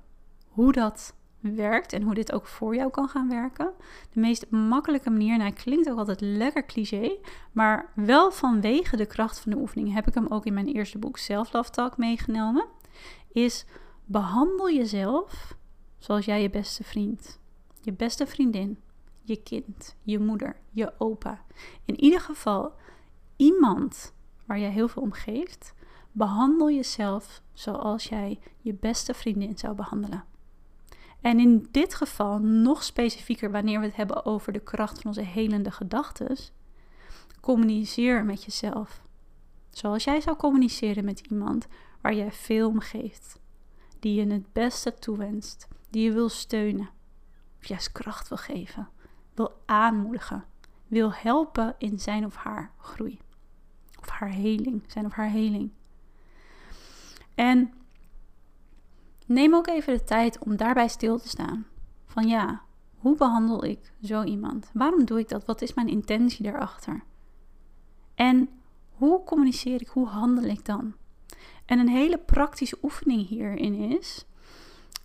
hoe 0.48 0.72
dat 0.72 1.14
werkt 1.40 1.92
en 1.92 2.02
hoe 2.02 2.14
dit 2.14 2.32
ook 2.32 2.46
voor 2.46 2.74
jou 2.74 2.90
kan 2.90 3.08
gaan 3.08 3.28
werken. 3.28 3.72
De 4.12 4.20
meest 4.20 4.50
makkelijke 4.50 5.10
manier, 5.10 5.38
nou 5.38 5.52
klinkt 5.52 5.90
ook 5.90 5.98
altijd 5.98 6.20
lekker 6.20 6.66
cliché, 6.66 7.16
maar 7.52 7.92
wel 7.94 8.32
vanwege 8.32 8.96
de 8.96 9.06
kracht 9.06 9.40
van 9.40 9.52
de 9.52 9.58
oefening 9.58 9.92
heb 9.92 10.06
ik 10.06 10.14
hem 10.14 10.26
ook 10.26 10.46
in 10.46 10.54
mijn 10.54 10.66
eerste 10.66 10.98
boek 10.98 11.18
Self 11.18 11.50
Talk 11.70 11.96
meegenomen, 11.96 12.66
is 13.32 13.66
behandel 14.04 14.70
jezelf 14.70 15.56
zoals 15.98 16.24
jij 16.24 16.42
je 16.42 16.50
beste 16.50 16.84
vriend, 16.84 17.38
je 17.80 17.92
beste 17.92 18.26
vriendin, 18.26 18.78
je 19.22 19.42
kind, 19.42 19.96
je 20.02 20.18
moeder, 20.18 20.56
je 20.70 20.92
opa. 20.98 21.44
In 21.84 22.00
ieder 22.00 22.20
geval 22.20 22.72
iemand 23.36 24.14
waar 24.44 24.58
je 24.58 24.66
heel 24.66 24.88
veel 24.88 25.02
om 25.02 25.12
geeft, 25.12 25.74
behandel 26.12 26.70
jezelf 26.70 27.42
zoals 27.52 28.04
jij 28.04 28.38
je 28.60 28.74
beste 28.74 29.14
vriendin 29.14 29.58
zou 29.58 29.74
behandelen. 29.74 30.24
En 31.20 31.40
in 31.40 31.68
dit 31.70 31.94
geval 31.94 32.38
nog 32.38 32.82
specifieker 32.82 33.50
wanneer 33.50 33.80
we 33.80 33.86
het 33.86 33.96
hebben 33.96 34.24
over 34.24 34.52
de 34.52 34.60
kracht 34.60 34.96
van 34.96 35.06
onze 35.06 35.22
helende 35.22 35.70
gedachten, 35.70 36.36
communiceer 37.40 38.24
met 38.24 38.44
jezelf. 38.44 39.02
Zoals 39.70 40.04
jij 40.04 40.20
zou 40.20 40.36
communiceren 40.36 41.04
met 41.04 41.20
iemand 41.20 41.66
waar 42.00 42.14
jij 42.14 42.32
veel 42.32 42.68
om 42.68 42.80
geeft, 42.80 43.40
die 44.00 44.14
je 44.14 44.32
het 44.32 44.52
beste 44.52 44.94
toewenst, 44.94 45.68
die 45.90 46.02
je 46.04 46.12
wil 46.12 46.28
steunen, 46.28 46.88
of 47.58 47.66
juist 47.66 47.92
kracht 47.92 48.28
wil 48.28 48.38
geven, 48.38 48.88
wil 49.34 49.62
aanmoedigen, 49.64 50.44
wil 50.86 51.12
helpen 51.12 51.74
in 51.78 51.98
zijn 51.98 52.24
of 52.24 52.36
haar 52.36 52.72
groei, 52.78 53.18
of 54.00 54.08
haar 54.08 54.30
heling, 54.30 54.82
zijn 54.86 55.06
of 55.06 55.12
haar 55.12 55.30
heling. 55.30 55.70
En 57.34 57.72
Neem 59.26 59.54
ook 59.54 59.66
even 59.66 59.96
de 59.96 60.04
tijd 60.04 60.38
om 60.38 60.56
daarbij 60.56 60.88
stil 60.88 61.18
te 61.18 61.28
staan. 61.28 61.66
Van 62.06 62.28
ja, 62.28 62.62
hoe 62.96 63.16
behandel 63.16 63.64
ik 63.64 63.92
zo 64.02 64.22
iemand? 64.22 64.70
Waarom 64.72 65.04
doe 65.04 65.18
ik 65.18 65.28
dat? 65.28 65.44
Wat 65.44 65.62
is 65.62 65.74
mijn 65.74 65.88
intentie 65.88 66.42
daarachter? 66.44 67.02
En 68.14 68.48
hoe 68.90 69.24
communiceer 69.24 69.80
ik? 69.80 69.88
Hoe 69.88 70.06
handel 70.06 70.44
ik 70.44 70.64
dan? 70.64 70.94
En 71.64 71.78
een 71.78 71.88
hele 71.88 72.18
praktische 72.18 72.78
oefening 72.82 73.28
hierin 73.28 73.74
is. 73.74 74.26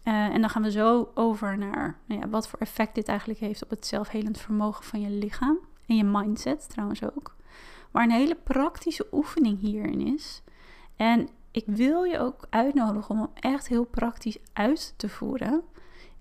Uh, 0.03 0.13
en 0.13 0.41
dan 0.41 0.49
gaan 0.49 0.61
we 0.61 0.71
zo 0.71 1.11
over 1.13 1.57
naar 1.57 1.99
nou 2.05 2.21
ja, 2.21 2.29
wat 2.29 2.47
voor 2.47 2.59
effect 2.59 2.95
dit 2.95 3.07
eigenlijk 3.07 3.39
heeft 3.39 3.63
op 3.63 3.69
het 3.69 3.85
zelfhelend 3.85 4.37
vermogen 4.37 4.83
van 4.83 5.01
je 5.01 5.09
lichaam. 5.09 5.57
En 5.85 5.95
je 5.95 6.03
mindset 6.03 6.69
trouwens 6.69 7.03
ook. 7.03 7.35
Maar 7.91 8.03
een 8.03 8.11
hele 8.11 8.35
praktische 8.35 9.07
oefening 9.11 9.59
hierin 9.59 10.01
is. 10.01 10.41
En 10.95 11.29
ik 11.51 11.65
wil 11.65 12.03
je 12.03 12.19
ook 12.19 12.47
uitnodigen 12.49 13.09
om 13.09 13.17
hem 13.17 13.29
echt 13.33 13.67
heel 13.67 13.85
praktisch 13.85 14.37
uit 14.53 14.93
te 14.97 15.09
voeren. 15.09 15.63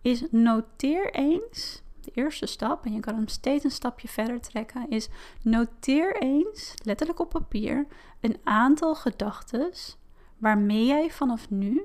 Is 0.02 0.25
noteer 0.30 1.14
eens, 1.14 1.82
de 2.00 2.10
eerste 2.14 2.46
stap, 2.46 2.84
en 2.84 2.92
je 2.92 3.00
kan 3.00 3.14
hem 3.14 3.28
steeds 3.28 3.64
een 3.64 3.70
stapje 3.70 4.08
verder 4.08 4.40
trekken, 4.40 4.90
is 4.90 5.08
noteer 5.42 6.16
eens, 6.22 6.75
letterlijk 6.82 7.20
op 7.20 7.28
papier, 7.28 7.87
een 8.20 8.37
aantal 8.44 8.94
gedachten 8.94 9.72
waarmee 10.38 10.87
jij 10.87 11.10
vanaf 11.10 11.50
nu 11.50 11.84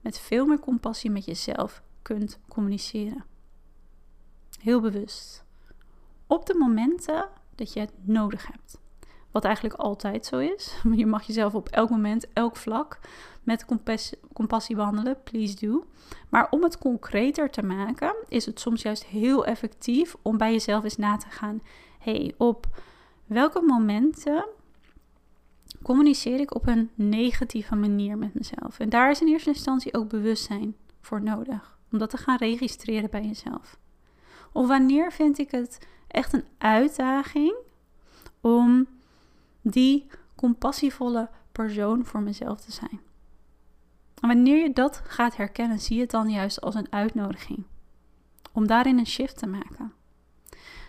met 0.00 0.18
veel 0.18 0.46
meer 0.46 0.60
compassie 0.60 1.10
met 1.10 1.24
jezelf 1.24 1.82
kunt 2.02 2.38
communiceren. 2.48 3.24
Heel 4.60 4.80
bewust. 4.80 5.44
Op 6.26 6.46
de 6.46 6.54
momenten 6.54 7.28
dat 7.54 7.72
je 7.72 7.80
het 7.80 7.92
nodig 8.02 8.46
hebt. 8.46 8.80
Wat 9.36 9.44
eigenlijk 9.44 9.74
altijd 9.74 10.26
zo 10.26 10.38
is. 10.38 10.80
Je 10.92 11.06
mag 11.06 11.22
jezelf 11.22 11.54
op 11.54 11.68
elk 11.68 11.90
moment, 11.90 12.32
elk 12.32 12.56
vlak 12.56 12.98
met 13.42 13.64
compassie 14.32 14.76
behandelen. 14.76 15.22
Please 15.22 15.54
do. 15.54 15.86
Maar 16.28 16.46
om 16.50 16.62
het 16.62 16.78
concreter 16.78 17.50
te 17.50 17.62
maken, 17.62 18.14
is 18.28 18.46
het 18.46 18.60
soms 18.60 18.82
juist 18.82 19.04
heel 19.04 19.46
effectief 19.46 20.16
om 20.22 20.36
bij 20.36 20.52
jezelf 20.52 20.84
eens 20.84 20.96
na 20.96 21.16
te 21.16 21.26
gaan. 21.28 21.62
hey, 21.98 22.34
op 22.36 22.66
welke 23.26 23.60
momenten 23.60 24.46
communiceer 25.82 26.40
ik 26.40 26.54
op 26.54 26.66
een 26.66 26.90
negatieve 26.94 27.74
manier 27.74 28.18
met 28.18 28.34
mezelf? 28.34 28.78
En 28.78 28.88
daar 28.88 29.10
is 29.10 29.20
in 29.20 29.28
eerste 29.28 29.48
instantie 29.48 29.94
ook 29.94 30.08
bewustzijn 30.08 30.76
voor 31.00 31.22
nodig. 31.22 31.78
Om 31.92 31.98
dat 31.98 32.10
te 32.10 32.16
gaan 32.16 32.36
registreren 32.36 33.10
bij 33.10 33.24
jezelf. 33.24 33.78
Of 34.52 34.66
wanneer 34.66 35.12
vind 35.12 35.38
ik 35.38 35.50
het 35.50 35.86
echt 36.06 36.32
een 36.32 36.44
uitdaging 36.58 37.54
om 38.40 38.86
die 39.70 40.06
compassievolle 40.34 41.30
persoon 41.52 42.04
voor 42.04 42.20
mezelf 42.20 42.60
te 42.60 42.72
zijn. 42.72 43.00
Wanneer 44.20 44.62
je 44.62 44.72
dat 44.72 45.02
gaat 45.04 45.36
herkennen, 45.36 45.80
zie 45.80 45.96
je 45.96 46.02
het 46.02 46.10
dan 46.10 46.30
juist 46.30 46.60
als 46.60 46.74
een 46.74 46.92
uitnodiging 46.92 47.64
om 48.52 48.66
daarin 48.66 48.98
een 48.98 49.06
shift 49.06 49.38
te 49.38 49.46
maken. 49.46 49.92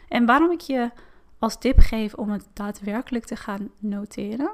En 0.07 0.25
waarom 0.25 0.51
ik 0.51 0.61
je 0.61 0.91
als 1.39 1.57
tip 1.57 1.79
geef 1.79 2.13
om 2.13 2.29
het 2.29 2.47
daadwerkelijk 2.53 3.25
te 3.25 3.35
gaan 3.35 3.71
noteren. 3.79 4.51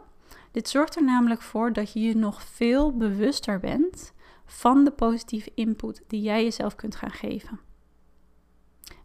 Dit 0.52 0.70
zorgt 0.70 0.96
er 0.96 1.04
namelijk 1.04 1.42
voor 1.42 1.74
dat 1.74 1.94
je 1.94 2.00
je 2.00 2.16
nog 2.16 2.44
veel 2.44 2.98
bewuster 2.98 3.60
bent 3.60 4.14
van 4.46 4.84
de 4.84 4.92
positieve 4.92 5.52
input 5.56 6.04
die 6.08 6.22
jij 6.22 6.44
jezelf 6.44 6.76
kunt 6.76 6.96
gaan 6.96 7.12
geven. 7.12 7.60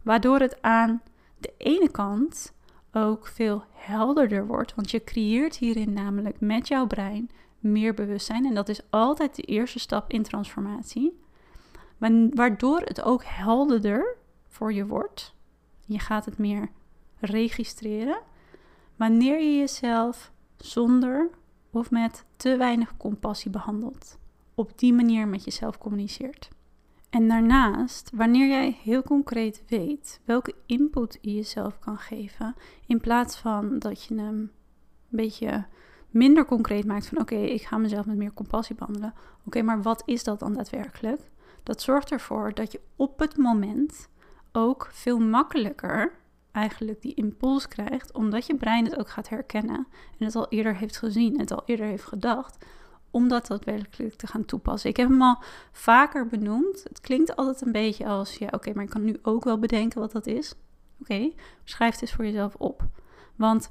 Waardoor 0.03 0.39
het 0.39 0.61
aan 0.61 1.01
de 1.37 1.53
ene 1.57 1.91
kant 1.91 2.53
ook 2.91 3.27
veel 3.27 3.63
helderder 3.71 4.47
wordt. 4.47 4.75
Want 4.75 4.91
je 4.91 5.03
creëert 5.03 5.57
hierin 5.57 5.93
namelijk 5.93 6.39
met 6.39 6.67
jouw 6.67 6.87
brein 6.87 7.29
meer 7.59 7.93
bewustzijn. 7.93 8.45
En 8.45 8.53
dat 8.53 8.69
is 8.69 8.81
altijd 8.89 9.35
de 9.35 9.41
eerste 9.41 9.79
stap 9.79 10.11
in 10.11 10.23
transformatie. 10.23 11.19
Waardoor 12.33 12.79
het 12.79 13.01
ook 13.01 13.23
helderder 13.23 14.15
voor 14.47 14.73
je 14.73 14.85
wordt. 14.85 15.35
Je 15.85 15.99
gaat 15.99 16.25
het 16.25 16.37
meer 16.37 16.69
registreren. 17.19 18.21
Wanneer 18.95 19.39
je 19.39 19.57
jezelf 19.57 20.31
zonder 20.57 21.29
of 21.71 21.91
met 21.91 22.25
te 22.35 22.57
weinig 22.57 22.97
compassie 22.97 23.51
behandelt. 23.51 24.17
Op 24.55 24.79
die 24.79 24.93
manier 24.93 25.27
met 25.27 25.43
jezelf 25.43 25.77
communiceert. 25.77 26.49
En 27.09 27.27
daarnaast, 27.27 28.09
wanneer 28.13 28.47
jij 28.47 28.77
heel 28.83 29.03
concreet 29.03 29.63
weet 29.67 30.21
welke 30.25 30.53
input 30.65 31.17
je 31.21 31.33
jezelf 31.33 31.79
kan 31.79 31.97
geven, 31.97 32.55
in 32.87 32.99
plaats 32.99 33.37
van 33.37 33.79
dat 33.79 34.03
je 34.03 34.15
hem 34.15 34.37
een 34.37 34.51
beetje 35.09 35.65
minder 36.09 36.45
concreet 36.45 36.85
maakt 36.85 37.07
van 37.07 37.19
oké, 37.19 37.35
ik 37.35 37.61
ga 37.61 37.77
mezelf 37.77 38.05
met 38.05 38.17
meer 38.17 38.33
compassie 38.33 38.75
behandelen. 38.75 39.13
Oké, 39.45 39.61
maar 39.61 39.81
wat 39.81 40.03
is 40.05 40.23
dat 40.23 40.39
dan 40.39 40.53
daadwerkelijk? 40.53 41.21
Dat 41.63 41.81
zorgt 41.81 42.11
ervoor 42.11 42.53
dat 42.53 42.71
je 42.71 42.81
op 42.95 43.19
het 43.19 43.37
moment 43.37 44.09
ook 44.51 44.89
veel 44.91 45.19
makkelijker 45.19 46.13
eigenlijk 46.51 47.01
die 47.01 47.13
impuls 47.13 47.67
krijgt, 47.67 48.13
omdat 48.13 48.45
je 48.45 48.55
brein 48.55 48.85
het 48.85 48.97
ook 48.97 49.09
gaat 49.09 49.29
herkennen 49.29 49.87
en 50.19 50.25
het 50.25 50.35
al 50.35 50.47
eerder 50.49 50.75
heeft 50.75 50.97
gezien, 50.97 51.39
het 51.39 51.51
al 51.51 51.63
eerder 51.65 51.85
heeft 51.85 52.05
gedacht, 52.05 52.65
om 53.11 53.27
dat 53.27 53.47
daadwerkelijk 53.47 54.15
te 54.15 54.27
gaan 54.27 54.45
toepassen. 54.45 54.89
Ik 54.89 54.97
heb 54.97 55.09
hem 55.09 55.21
al 55.21 55.43
vaker 55.71 56.27
benoemd. 56.27 56.83
Het 56.83 56.99
klinkt 56.99 57.35
altijd 57.35 57.61
een 57.61 57.71
beetje 57.71 58.05
als, 58.05 58.35
ja 58.35 58.47
oké, 58.51 58.73
maar 58.73 58.83
ik 58.83 58.89
kan 58.89 59.03
nu 59.03 59.19
ook 59.21 59.43
wel 59.43 59.59
bedenken 59.59 59.99
wat 59.99 60.11
dat 60.11 60.27
is. 60.27 60.53
Oké, 61.01 61.31
schrijf 61.63 61.91
het 61.91 62.01
eens 62.01 62.13
voor 62.13 62.25
jezelf 62.25 62.55
op. 62.55 62.87
Want 63.35 63.69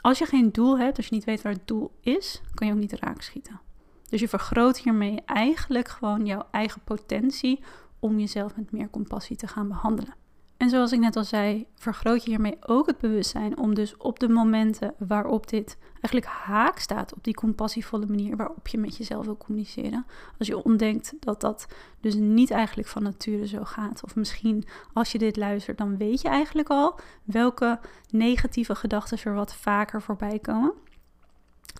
als 0.00 0.18
je 0.18 0.26
geen 0.26 0.52
doel 0.52 0.78
hebt, 0.78 0.96
als 0.96 1.06
je 1.06 1.14
niet 1.14 1.24
weet 1.24 1.42
waar 1.42 1.52
het 1.52 1.66
doel 1.66 1.90
is, 2.00 2.42
kan 2.54 2.66
je 2.66 2.72
ook 2.72 2.78
niet 2.78 2.92
raak 2.92 3.22
schieten. 3.22 3.60
Dus 4.08 4.20
je 4.20 4.28
vergroot 4.28 4.78
hiermee 4.78 5.22
eigenlijk 5.24 5.88
gewoon 5.88 6.26
jouw 6.26 6.46
eigen 6.50 6.80
potentie 6.84 7.64
om 7.98 8.18
jezelf 8.18 8.56
met 8.56 8.72
meer 8.72 8.90
compassie 8.90 9.36
te 9.36 9.46
gaan 9.46 9.68
behandelen. 9.68 10.14
En 10.56 10.68
zoals 10.68 10.92
ik 10.92 10.98
net 10.98 11.16
al 11.16 11.24
zei, 11.24 11.66
vergroot 11.74 12.24
je 12.24 12.30
hiermee 12.30 12.56
ook 12.66 12.86
het 12.86 12.98
bewustzijn 12.98 13.58
om 13.58 13.74
dus 13.74 13.96
op 13.96 14.18
de 14.18 14.28
momenten 14.28 14.94
waarop 14.98 15.48
dit 15.48 15.76
eigenlijk 16.00 16.26
haak 16.26 16.78
staat 16.78 17.14
op 17.14 17.24
die 17.24 17.34
compassievolle 17.34 18.06
manier 18.06 18.36
waarop 18.36 18.68
je 18.68 18.78
met 18.78 18.96
jezelf 18.96 19.24
wil 19.24 19.36
communiceren. 19.36 20.06
Als 20.38 20.48
je 20.48 20.64
ontdekt 20.64 21.12
dat 21.18 21.40
dat 21.40 21.66
dus 22.00 22.14
niet 22.14 22.50
eigenlijk 22.50 22.88
van 22.88 23.02
nature 23.02 23.46
zo 23.46 23.64
gaat. 23.64 24.04
Of 24.04 24.16
misschien 24.16 24.64
als 24.92 25.12
je 25.12 25.18
dit 25.18 25.36
luistert, 25.36 25.78
dan 25.78 25.96
weet 25.96 26.20
je 26.20 26.28
eigenlijk 26.28 26.68
al 26.68 26.98
welke 27.24 27.80
negatieve 28.10 28.74
gedachten 28.74 29.18
er 29.24 29.34
wat 29.34 29.54
vaker 29.54 30.02
voorbij 30.02 30.38
komen. 30.38 30.72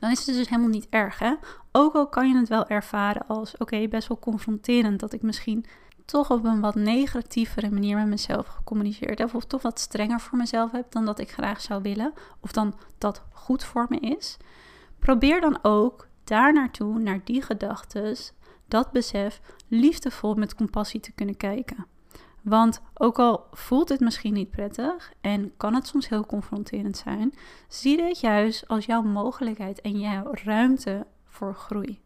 Dan 0.00 0.10
is 0.10 0.26
het 0.26 0.36
dus 0.36 0.48
helemaal 0.48 0.70
niet 0.70 0.86
erg. 0.90 1.18
Hè? 1.18 1.34
Ook 1.72 1.94
al 1.94 2.08
kan 2.08 2.28
je 2.28 2.36
het 2.36 2.48
wel 2.48 2.66
ervaren 2.66 3.26
als 3.26 3.56
oké, 3.56 3.88
best 3.88 4.08
wel 4.08 4.18
confronterend 4.18 5.00
dat 5.00 5.12
ik 5.12 5.22
misschien 5.22 5.64
toch 6.04 6.30
op 6.30 6.44
een 6.44 6.60
wat 6.60 6.74
negatievere 6.74 7.70
manier 7.70 7.96
met 7.96 8.06
mezelf 8.06 8.46
gecommuniceerd. 8.46 9.34
Of 9.34 9.44
toch 9.44 9.62
wat 9.62 9.80
strenger 9.80 10.20
voor 10.20 10.38
mezelf 10.38 10.72
heb 10.72 10.92
dan 10.92 11.04
dat 11.04 11.18
ik 11.18 11.30
graag 11.30 11.60
zou 11.60 11.82
willen. 11.82 12.12
Of 12.40 12.52
dan 12.52 12.74
dat 12.98 13.22
goed 13.32 13.64
voor 13.64 13.86
me 13.88 13.98
is. 13.98 14.36
Probeer 14.98 15.40
dan 15.40 15.58
ook 15.62 16.08
daar 16.24 16.52
naartoe, 16.52 16.98
naar 16.98 17.20
die 17.24 17.42
gedachten, 17.42 18.16
dat 18.68 18.92
besef, 18.92 19.40
liefdevol 19.68 20.34
met 20.34 20.54
compassie 20.54 21.00
te 21.00 21.12
kunnen 21.12 21.36
kijken. 21.36 21.86
Want 22.42 22.82
ook 22.94 23.18
al 23.18 23.46
voelt 23.52 23.88
dit 23.88 24.00
misschien 24.00 24.32
niet 24.32 24.50
prettig 24.50 25.12
en 25.20 25.56
kan 25.56 25.74
het 25.74 25.86
soms 25.86 26.08
heel 26.08 26.26
confronterend 26.26 26.96
zijn, 26.96 27.34
zie 27.68 27.96
dit 27.96 28.20
juist 28.20 28.68
als 28.68 28.86
jouw 28.86 29.02
mogelijkheid 29.02 29.80
en 29.80 29.98
jouw 29.98 30.28
ruimte 30.32 31.06
voor 31.24 31.54
groei. 31.54 32.00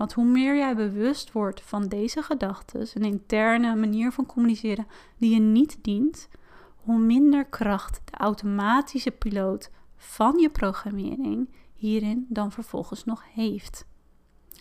Want 0.00 0.12
hoe 0.12 0.24
meer 0.24 0.56
jij 0.56 0.76
bewust 0.76 1.32
wordt 1.32 1.60
van 1.60 1.88
deze 1.88 2.22
gedachten, 2.22 2.88
een 2.94 3.04
interne 3.04 3.76
manier 3.76 4.12
van 4.12 4.26
communiceren 4.26 4.86
die 5.18 5.34
je 5.34 5.40
niet 5.40 5.78
dient, 5.82 6.28
hoe 6.76 6.98
minder 6.98 7.44
kracht 7.44 8.00
de 8.04 8.16
automatische 8.16 9.10
piloot 9.10 9.70
van 9.96 10.38
je 10.38 10.50
programmering 10.50 11.48
hierin 11.74 12.26
dan 12.28 12.52
vervolgens 12.52 13.04
nog 13.04 13.24
heeft. 13.34 13.86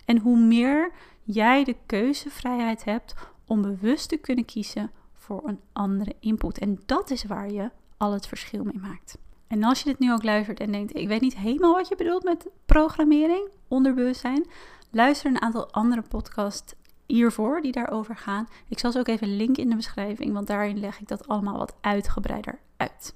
En 0.05 0.17
hoe 0.17 0.39
meer 0.39 0.91
jij 1.24 1.63
de 1.63 1.75
keuzevrijheid 1.86 2.84
hebt 2.84 3.15
om 3.46 3.62
bewust 3.62 4.10
te 4.10 4.17
kunnen 4.17 4.46
kiezen 4.46 4.91
voor 5.13 5.41
een 5.46 5.60
andere 5.74 6.15
input. 6.19 6.58
En 6.58 6.79
dat 6.86 7.10
is 7.10 7.24
waar 7.24 7.51
je 7.51 7.72
al 7.98 8.12
het 8.12 8.27
verschil 8.27 8.63
mee 8.63 8.79
maakt. 8.79 9.17
En 9.48 9.63
als 9.63 9.79
je 9.79 9.86
dit 9.86 10.00
nu 10.00 10.12
ook 10.12 10.24
luistert 10.24 10.60
en 10.60 10.72
denkt: 10.72 10.96
ik 10.96 11.08
weet 11.08 11.22
niet 11.22 11.38
helemaal 11.38 11.74
wat 11.74 11.88
je 11.88 11.96
bedoelt 11.96 12.24
met 12.24 12.50
programmering, 12.65 13.50
onderbewustzijn, 13.67 14.46
Luister 14.91 15.31
een 15.31 15.41
aantal 15.41 15.72
andere 15.72 16.01
podcasts 16.01 16.74
hiervoor 17.05 17.62
die 17.62 17.72
daarover 17.72 18.15
gaan. 18.15 18.48
Ik 18.67 18.79
zal 18.79 18.91
ze 18.91 19.00
ook 19.00 19.08
even 19.08 19.36
linken 19.36 19.63
in 19.63 19.69
de 19.69 19.75
beschrijving, 19.75 20.34
want 20.34 20.48
daarin 20.48 20.79
leg 20.79 21.00
ik 21.00 21.08
dat 21.08 21.27
allemaal 21.27 21.58
wat 21.58 21.75
uitgebreider 21.81 22.60
uit. 22.78 23.15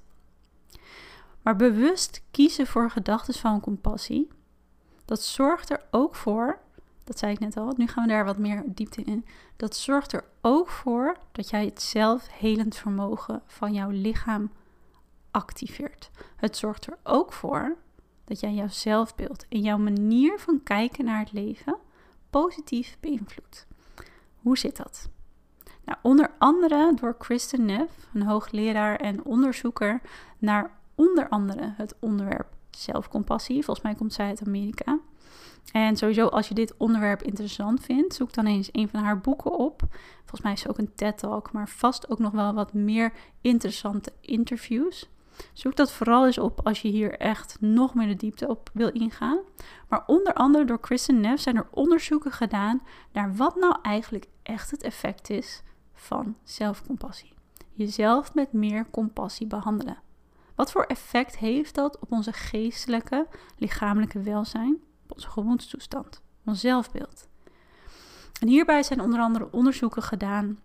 Maar 1.42 1.56
bewust 1.56 2.22
kiezen 2.30 2.66
voor 2.66 2.90
gedachten 2.90 3.34
van 3.34 3.60
compassie, 3.60 4.28
dat 5.04 5.22
zorgt 5.22 5.70
er 5.70 5.82
ook 5.90 6.14
voor, 6.14 6.58
dat 7.04 7.18
zei 7.18 7.32
ik 7.32 7.38
net 7.38 7.56
al, 7.56 7.72
nu 7.76 7.86
gaan 7.86 8.04
we 8.04 8.10
daar 8.10 8.24
wat 8.24 8.38
meer 8.38 8.62
diepte 8.66 9.02
in. 9.02 9.26
Dat 9.56 9.76
zorgt 9.76 10.12
er 10.12 10.24
ook 10.40 10.68
voor 10.68 11.16
dat 11.32 11.50
jij 11.50 11.64
het 11.64 11.82
zelfhelend 11.82 12.76
vermogen 12.76 13.42
van 13.46 13.72
jouw 13.72 13.90
lichaam 13.90 14.50
activeert. 15.30 16.10
Het 16.36 16.56
zorgt 16.56 16.86
er 16.86 16.98
ook 17.02 17.32
voor 17.32 17.76
dat 18.24 18.40
jij 18.40 18.52
jouw 18.52 18.68
zelfbeeld 18.68 19.46
en 19.48 19.60
jouw 19.60 19.78
manier 19.78 20.38
van 20.38 20.62
kijken 20.62 21.04
naar 21.04 21.18
het 21.18 21.32
leven 21.32 21.76
positief 22.30 22.96
beïnvloedt. 23.00 23.66
Hoe 24.40 24.58
zit 24.58 24.76
dat? 24.76 25.08
Nou, 25.84 25.98
onder 26.02 26.30
andere 26.38 26.92
door 26.94 27.16
Kristen 27.16 27.64
Neff, 27.64 28.08
een 28.14 28.22
hoogleraar 28.22 28.96
en 28.96 29.24
onderzoeker 29.24 30.00
naar 30.38 30.70
onder 30.94 31.28
andere 31.28 31.74
het 31.76 31.94
onderwerp 32.00 32.46
zelfcompassie. 32.70 33.64
Volgens 33.64 33.86
mij 33.86 33.94
komt 33.94 34.12
zij 34.12 34.26
uit 34.26 34.46
Amerika. 34.46 34.98
En 35.72 35.96
sowieso, 35.96 36.26
als 36.26 36.48
je 36.48 36.54
dit 36.54 36.76
onderwerp 36.76 37.22
interessant 37.22 37.80
vindt, 37.80 38.14
zoek 38.14 38.32
dan 38.32 38.46
eens 38.46 38.68
een 38.72 38.88
van 38.88 39.00
haar 39.00 39.20
boeken 39.20 39.58
op. 39.58 39.82
Volgens 40.18 40.40
mij 40.40 40.52
is 40.52 40.60
ze 40.60 40.68
ook 40.68 40.78
een 40.78 40.94
TED-talk, 40.94 41.52
maar 41.52 41.68
vast 41.68 42.10
ook 42.10 42.18
nog 42.18 42.32
wel 42.32 42.54
wat 42.54 42.72
meer 42.72 43.12
interessante 43.40 44.12
interviews. 44.20 45.08
Zoek 45.52 45.76
dat 45.76 45.92
vooral 45.92 46.26
eens 46.26 46.38
op 46.38 46.66
als 46.66 46.82
je 46.82 46.88
hier 46.88 47.18
echt 47.18 47.56
nog 47.60 47.94
meer 47.94 48.06
de 48.06 48.16
diepte 48.16 48.48
op 48.48 48.70
wil 48.72 48.92
ingaan. 48.92 49.38
Maar 49.88 50.02
onder 50.06 50.32
andere 50.32 50.64
door 50.64 50.80
Kristen 50.80 51.20
Neff 51.20 51.42
zijn 51.42 51.56
er 51.56 51.68
onderzoeken 51.70 52.32
gedaan 52.32 52.82
naar 53.12 53.34
wat 53.34 53.56
nou 53.56 53.76
eigenlijk 53.82 54.26
echt 54.42 54.70
het 54.70 54.82
effect 54.82 55.30
is 55.30 55.62
van 55.92 56.36
zelfcompassie. 56.42 57.32
Jezelf 57.72 58.34
met 58.34 58.52
meer 58.52 58.90
compassie 58.90 59.46
behandelen. 59.46 59.98
Wat 60.54 60.70
voor 60.70 60.84
effect 60.84 61.38
heeft 61.38 61.74
dat 61.74 61.98
op 61.98 62.12
onze 62.12 62.32
geestelijke, 62.32 63.26
lichamelijke 63.56 64.20
welzijn, 64.22 64.78
op 65.04 65.12
onze 65.12 65.30
gemoedstoestand, 65.30 66.22
ons 66.44 66.60
zelfbeeld? 66.60 67.28
En 68.40 68.48
hierbij 68.48 68.82
zijn 68.82 69.00
onder 69.00 69.20
andere 69.20 69.48
onderzoeken 69.50 70.02
gedaan 70.02 70.58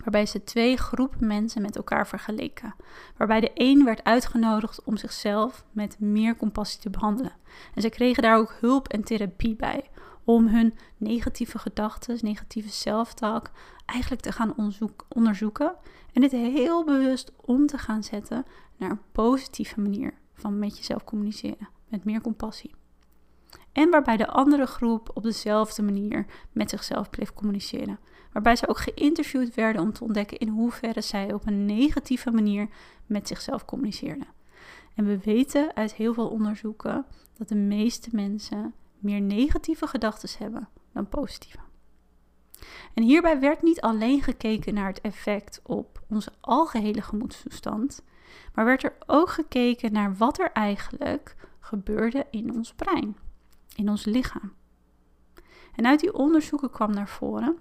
waarbij 0.00 0.26
ze 0.26 0.44
twee 0.44 0.76
groepen 0.76 1.26
mensen 1.26 1.62
met 1.62 1.76
elkaar 1.76 2.06
vergeleken. 2.06 2.74
Waarbij 3.16 3.40
de 3.40 3.50
een 3.54 3.84
werd 3.84 4.04
uitgenodigd 4.04 4.84
om 4.84 4.96
zichzelf 4.96 5.64
met 5.72 6.00
meer 6.00 6.36
compassie 6.36 6.80
te 6.80 6.90
behandelen. 6.90 7.32
En 7.74 7.82
ze 7.82 7.88
kregen 7.88 8.22
daar 8.22 8.36
ook 8.36 8.54
hulp 8.60 8.88
en 8.88 9.04
therapie 9.04 9.56
bij. 9.56 9.90
Om 10.24 10.46
hun 10.46 10.74
negatieve 10.96 11.58
gedachten, 11.58 12.18
negatieve 12.20 12.68
zelftalk 12.68 13.50
eigenlijk 13.86 14.22
te 14.22 14.32
gaan 14.32 14.54
onderzoeken. 15.08 15.74
En 16.12 16.20
dit 16.20 16.30
heel 16.30 16.84
bewust 16.84 17.32
om 17.36 17.66
te 17.66 17.78
gaan 17.78 18.02
zetten 18.02 18.44
naar 18.76 18.90
een 18.90 19.00
positieve 19.12 19.80
manier 19.80 20.14
van 20.34 20.58
met 20.58 20.76
jezelf 20.76 21.04
communiceren. 21.04 21.68
Met 21.88 22.04
meer 22.04 22.20
compassie. 22.20 22.74
En 23.72 23.90
waarbij 23.90 24.16
de 24.16 24.26
andere 24.26 24.66
groep 24.66 25.10
op 25.14 25.22
dezelfde 25.22 25.82
manier 25.82 26.26
met 26.52 26.70
zichzelf 26.70 27.10
bleef 27.10 27.32
communiceren 27.32 27.98
waarbij 28.32 28.56
ze 28.56 28.68
ook 28.68 28.78
geïnterviewd 28.78 29.54
werden 29.54 29.82
om 29.82 29.92
te 29.92 30.04
ontdekken 30.04 30.38
in 30.38 30.48
hoeverre 30.48 31.00
zij 31.00 31.32
op 31.32 31.46
een 31.46 31.64
negatieve 31.64 32.30
manier 32.30 32.68
met 33.06 33.28
zichzelf 33.28 33.64
communiceerden. 33.64 34.28
En 34.94 35.04
we 35.04 35.18
weten 35.18 35.76
uit 35.76 35.94
heel 35.94 36.14
veel 36.14 36.28
onderzoeken 36.28 37.06
dat 37.36 37.48
de 37.48 37.54
meeste 37.54 38.08
mensen 38.12 38.74
meer 38.98 39.20
negatieve 39.20 39.86
gedachten 39.86 40.38
hebben 40.38 40.68
dan 40.92 41.08
positieve. 41.08 41.58
En 42.94 43.02
hierbij 43.02 43.40
werd 43.40 43.62
niet 43.62 43.80
alleen 43.80 44.22
gekeken 44.22 44.74
naar 44.74 44.86
het 44.86 45.00
effect 45.00 45.60
op 45.62 46.02
onze 46.08 46.32
algehele 46.40 47.02
gemoedstoestand, 47.02 48.02
maar 48.54 48.64
werd 48.64 48.82
er 48.84 48.96
ook 49.06 49.28
gekeken 49.28 49.92
naar 49.92 50.16
wat 50.16 50.38
er 50.38 50.52
eigenlijk 50.52 51.36
gebeurde 51.60 52.26
in 52.30 52.52
ons 52.52 52.74
brein, 52.74 53.16
in 53.76 53.88
ons 53.88 54.04
lichaam. 54.04 54.52
En 55.74 55.86
uit 55.86 56.00
die 56.00 56.14
onderzoeken 56.14 56.70
kwam 56.70 56.90
naar 56.90 57.08
voren 57.08 57.58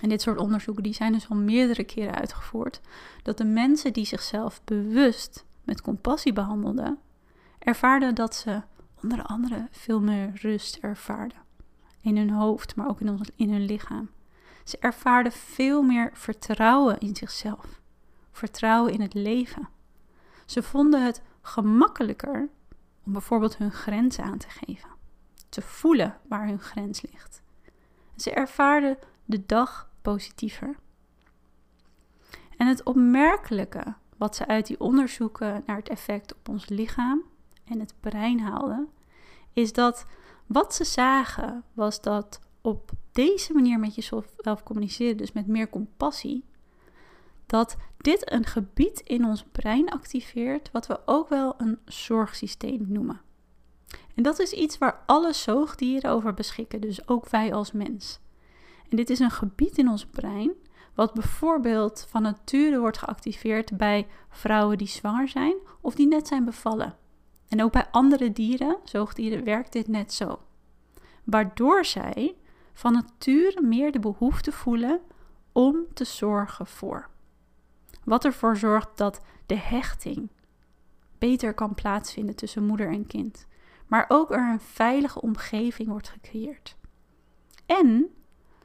en 0.00 0.08
dit 0.08 0.22
soort 0.22 0.38
onderzoeken 0.38 0.82
die 0.82 0.94
zijn 0.94 1.12
dus 1.12 1.28
al 1.28 1.36
meerdere 1.36 1.84
keren 1.84 2.14
uitgevoerd, 2.14 2.80
dat 3.22 3.38
de 3.38 3.44
mensen 3.44 3.92
die 3.92 4.06
zichzelf 4.06 4.64
bewust 4.64 5.44
met 5.64 5.82
compassie 5.82 6.32
behandelden, 6.32 6.98
ervaarden 7.58 8.14
dat 8.14 8.34
ze 8.34 8.62
onder 9.02 9.22
andere 9.22 9.68
veel 9.70 10.00
meer 10.00 10.30
rust 10.34 10.78
ervaarden. 10.80 11.38
In 12.00 12.16
hun 12.16 12.30
hoofd, 12.30 12.76
maar 12.76 12.88
ook 12.88 13.00
in, 13.00 13.20
in 13.36 13.52
hun 13.52 13.64
lichaam. 13.64 14.10
Ze 14.64 14.78
ervaarden 14.78 15.32
veel 15.32 15.82
meer 15.82 16.10
vertrouwen 16.14 16.98
in 16.98 17.16
zichzelf, 17.16 17.80
vertrouwen 18.32 18.92
in 18.92 19.00
het 19.00 19.14
leven. 19.14 19.68
Ze 20.46 20.62
vonden 20.62 21.04
het 21.04 21.22
gemakkelijker 21.42 22.48
om 23.04 23.12
bijvoorbeeld 23.12 23.56
hun 23.56 23.72
grenzen 23.72 24.24
aan 24.24 24.38
te 24.38 24.48
geven, 24.48 24.90
te 25.52 25.62
voelen 25.62 26.18
waar 26.28 26.46
hun 26.46 26.60
grens 26.60 27.02
ligt. 27.02 27.42
Ze 28.16 28.30
ervaarden 28.30 28.98
de 29.24 29.46
dag 29.46 29.90
positiever. 30.02 30.76
En 32.56 32.66
het 32.66 32.82
opmerkelijke 32.82 33.94
wat 34.16 34.36
ze 34.36 34.46
uit 34.46 34.66
die 34.66 34.80
onderzoeken 34.80 35.62
naar 35.66 35.76
het 35.76 35.88
effect 35.88 36.34
op 36.34 36.48
ons 36.48 36.68
lichaam 36.68 37.22
en 37.64 37.80
het 37.80 37.94
brein 38.00 38.40
haalden, 38.40 38.88
is 39.52 39.72
dat 39.72 40.06
wat 40.46 40.74
ze 40.74 40.84
zagen 40.84 41.64
was 41.72 42.00
dat 42.00 42.40
op 42.60 42.90
deze 43.12 43.52
manier 43.52 43.78
met 43.78 43.94
jezelf 43.94 44.62
communiceren, 44.64 45.16
dus 45.16 45.32
met 45.32 45.46
meer 45.46 45.70
compassie, 45.70 46.44
dat 47.46 47.76
dit 47.96 48.32
een 48.32 48.46
gebied 48.46 49.00
in 49.00 49.24
ons 49.24 49.44
brein 49.52 49.90
activeert, 49.90 50.70
wat 50.70 50.86
we 50.86 51.00
ook 51.06 51.28
wel 51.28 51.54
een 51.58 51.78
zorgsysteem 51.84 52.84
noemen. 52.88 53.20
En 54.14 54.22
dat 54.22 54.38
is 54.38 54.52
iets 54.52 54.78
waar 54.78 55.02
alle 55.06 55.32
zoogdieren 55.32 56.10
over 56.10 56.34
beschikken, 56.34 56.80
dus 56.80 57.08
ook 57.08 57.28
wij 57.28 57.54
als 57.54 57.72
mens. 57.72 58.20
En 58.88 58.96
dit 58.96 59.10
is 59.10 59.18
een 59.18 59.30
gebied 59.30 59.78
in 59.78 59.88
ons 59.88 60.06
brein 60.06 60.52
wat 60.94 61.14
bijvoorbeeld 61.14 62.06
van 62.08 62.22
nature 62.22 62.78
wordt 62.78 62.98
geactiveerd 62.98 63.76
bij 63.76 64.06
vrouwen 64.28 64.78
die 64.78 64.88
zwanger 64.88 65.28
zijn 65.28 65.56
of 65.80 65.94
die 65.94 66.06
net 66.06 66.26
zijn 66.26 66.44
bevallen. 66.44 66.96
En 67.48 67.62
ook 67.62 67.72
bij 67.72 67.86
andere 67.90 68.32
dieren, 68.32 68.76
zoogdieren, 68.84 69.44
werkt 69.44 69.72
dit 69.72 69.88
net 69.88 70.12
zo. 70.12 70.38
Waardoor 71.24 71.84
zij 71.84 72.36
van 72.72 72.92
nature 72.92 73.62
meer 73.62 73.92
de 73.92 73.98
behoefte 73.98 74.52
voelen 74.52 75.00
om 75.52 75.76
te 75.94 76.04
zorgen 76.04 76.66
voor. 76.66 77.10
Wat 78.04 78.24
ervoor 78.24 78.56
zorgt 78.56 78.96
dat 78.96 79.20
de 79.46 79.56
hechting 79.56 80.30
beter 81.18 81.54
kan 81.54 81.74
plaatsvinden 81.74 82.36
tussen 82.36 82.66
moeder 82.66 82.88
en 82.88 83.06
kind. 83.06 83.46
Maar 83.86 84.04
ook 84.08 84.30
er 84.30 84.50
een 84.50 84.60
veilige 84.60 85.20
omgeving 85.20 85.88
wordt 85.88 86.08
gecreëerd. 86.08 86.76
En 87.66 88.06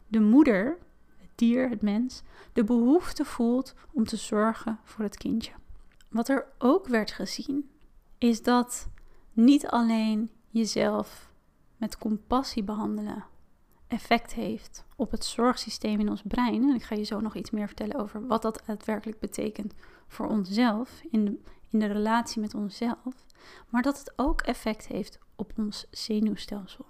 de 0.08 0.20
moeder, 0.20 0.78
het 1.18 1.30
dier, 1.36 1.70
het 1.70 1.82
mens, 1.82 2.24
de 2.54 2.64
behoefte 2.64 3.26
voelt 3.26 3.74
om 3.92 4.06
te 4.06 4.18
zorgen 4.18 4.80
voor 4.84 5.04
het 5.04 5.18
kindje. 5.18 5.52
Wat 6.10 6.30
er 6.30 6.46
ook 6.58 6.88
werd 6.88 7.12
gezien, 7.12 7.70
is 8.18 8.44
dat 8.44 8.90
niet 9.34 9.68
alleen 9.68 10.32
jezelf 10.50 11.32
met 11.78 11.98
compassie 11.98 12.64
behandelen 12.64 13.26
effect 13.88 14.34
heeft 14.34 14.86
op 14.96 15.12
het 15.12 15.26
zorgsysteem 15.26 16.00
in 16.00 16.10
ons 16.10 16.22
brein. 16.22 16.64
En 16.64 16.76
ik 16.76 16.84
ga 16.84 16.96
je 16.96 17.04
zo 17.04 17.20
nog 17.20 17.36
iets 17.36 17.50
meer 17.50 17.68
vertellen 17.68 18.00
over 18.00 18.28
wat 18.28 18.42
dat 18.42 18.62
daadwerkelijk 18.66 19.20
betekent 19.20 19.74
voor 20.08 20.28
onszelf, 20.28 21.02
in 21.10 21.26
de, 21.26 21.40
in 21.70 21.80
de 21.80 21.86
relatie 21.86 22.42
met 22.42 22.54
onszelf. 22.54 23.26
Maar 23.70 23.82
dat 23.82 24.00
het 24.00 24.14
ook 24.16 24.42
effect 24.42 24.88
heeft 24.88 25.20
op 25.36 25.52
ons 25.58 25.86
zenuwstelsel. 25.92 26.86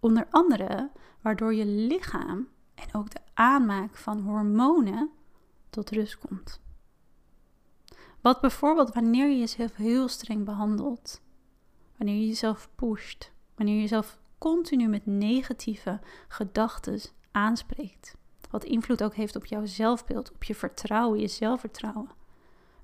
Onder 0.00 0.26
andere 0.30 0.90
waardoor 1.20 1.54
je 1.54 1.66
lichaam 1.66 2.48
en 2.74 2.88
ook 2.92 3.10
de 3.10 3.20
aanmaak 3.34 3.96
van 3.96 4.20
hormonen 4.20 5.10
tot 5.70 5.90
rust 5.90 6.18
komt. 6.18 6.60
Wat 8.20 8.40
bijvoorbeeld 8.40 8.94
wanneer 8.94 9.28
je 9.28 9.38
jezelf 9.38 9.76
heel 9.76 10.08
streng 10.08 10.44
behandelt, 10.44 11.20
wanneer 11.96 12.16
je 12.16 12.26
jezelf 12.26 12.68
pusht, 12.74 13.32
wanneer 13.54 13.74
je 13.74 13.80
jezelf 13.80 14.18
continu 14.38 14.88
met 14.88 15.06
negatieve 15.06 16.00
gedachten 16.28 17.00
aanspreekt. 17.30 18.16
Wat 18.50 18.64
invloed 18.64 19.02
ook 19.02 19.14
heeft 19.14 19.36
op 19.36 19.46
jouw 19.46 19.66
zelfbeeld, 19.66 20.32
op 20.32 20.44
je 20.44 20.54
vertrouwen, 20.54 21.20
je 21.20 21.28
zelfvertrouwen. 21.28 22.10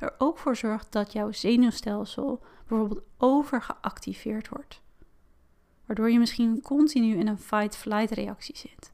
Er 0.02 0.14
ook 0.18 0.38
voor 0.38 0.56
zorgt 0.56 0.92
dat 0.92 1.12
jouw 1.12 1.32
zenuwstelsel 1.32 2.42
bijvoorbeeld 2.66 3.02
overgeactiveerd 3.18 4.48
wordt. 4.48 4.82
Waardoor 5.86 6.10
je 6.10 6.18
misschien 6.18 6.62
continu 6.62 7.16
in 7.16 7.26
een 7.26 7.38
fight-flight 7.38 8.10
reactie 8.10 8.56
zit. 8.56 8.92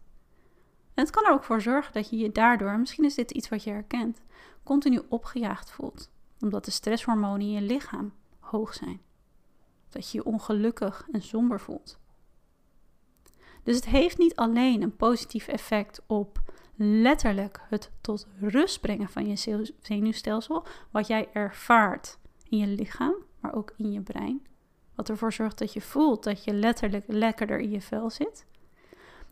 En 0.95 1.05
het 1.05 1.11
kan 1.11 1.25
er 1.25 1.33
ook 1.33 1.45
voor 1.45 1.61
zorgen 1.61 1.93
dat 1.93 2.11
je 2.11 2.17
je 2.17 2.33
daardoor, 2.33 2.79
misschien 2.79 3.05
is 3.05 3.15
dit 3.15 3.31
iets 3.31 3.49
wat 3.49 3.65
je 3.65 3.71
herkent, 3.71 4.21
continu 4.63 5.03
opgejaagd 5.09 5.71
voelt. 5.71 6.11
Omdat 6.41 6.65
de 6.65 6.71
stresshormonen 6.71 7.41
in 7.41 7.51
je 7.51 7.61
lichaam 7.61 8.13
hoog 8.39 8.75
zijn. 8.75 9.01
Dat 9.89 10.11
je 10.11 10.19
je 10.19 10.25
ongelukkig 10.25 11.09
en 11.13 11.23
somber 11.23 11.61
voelt. 11.61 11.99
Dus 13.63 13.77
het 13.77 13.87
heeft 13.87 14.19
niet 14.19 14.37
alleen 14.37 14.83
een 14.83 14.97
positief 14.97 15.49
effect 15.49 16.03
op 16.07 16.41
letterlijk 16.81 17.61
het 17.69 17.91
tot 18.01 18.27
rust 18.41 18.81
brengen 18.81 19.09
van 19.09 19.27
je 19.27 19.73
zenuwstelsel, 19.81 20.67
wat 20.91 21.07
jij 21.07 21.29
ervaart 21.33 22.19
in 22.49 22.59
je 22.59 22.67
lichaam, 22.67 23.15
maar 23.41 23.55
ook 23.55 23.75
in 23.77 23.93
je 23.93 24.01
brein. 24.01 24.47
Wat 24.95 25.09
ervoor 25.09 25.33
zorgt 25.33 25.59
dat 25.59 25.73
je 25.73 25.81
voelt 25.81 26.25
dat 26.25 26.45
je 26.45 26.53
letterlijk 26.53 27.05
lekkerder 27.07 27.59
in 27.59 27.71
je 27.71 27.81
vel 27.81 28.11
zit. 28.11 28.47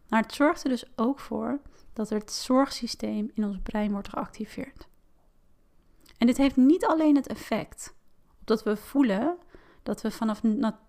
Maar 0.09 0.23
het 0.23 0.35
zorgt 0.35 0.65
er 0.65 0.69
dus 0.69 0.85
ook 0.97 1.21
voor 1.21 1.61
dat 1.93 2.09
het 2.09 2.33
zorgsysteem 2.33 3.31
in 3.35 3.45
ons 3.45 3.59
brein 3.63 3.93
wordt 3.93 4.09
geactiveerd. 4.09 4.89
En 6.19 6.27
dit 6.27 6.37
heeft 6.37 6.57
niet 6.57 6.87
alleen 6.87 7.17
het 7.17 7.27
effect 7.27 7.95
dat 8.45 8.63
we 8.63 8.77
voelen 8.77 9.39
dat 9.83 10.03
we 10.03 10.11
vanaf 10.11 10.41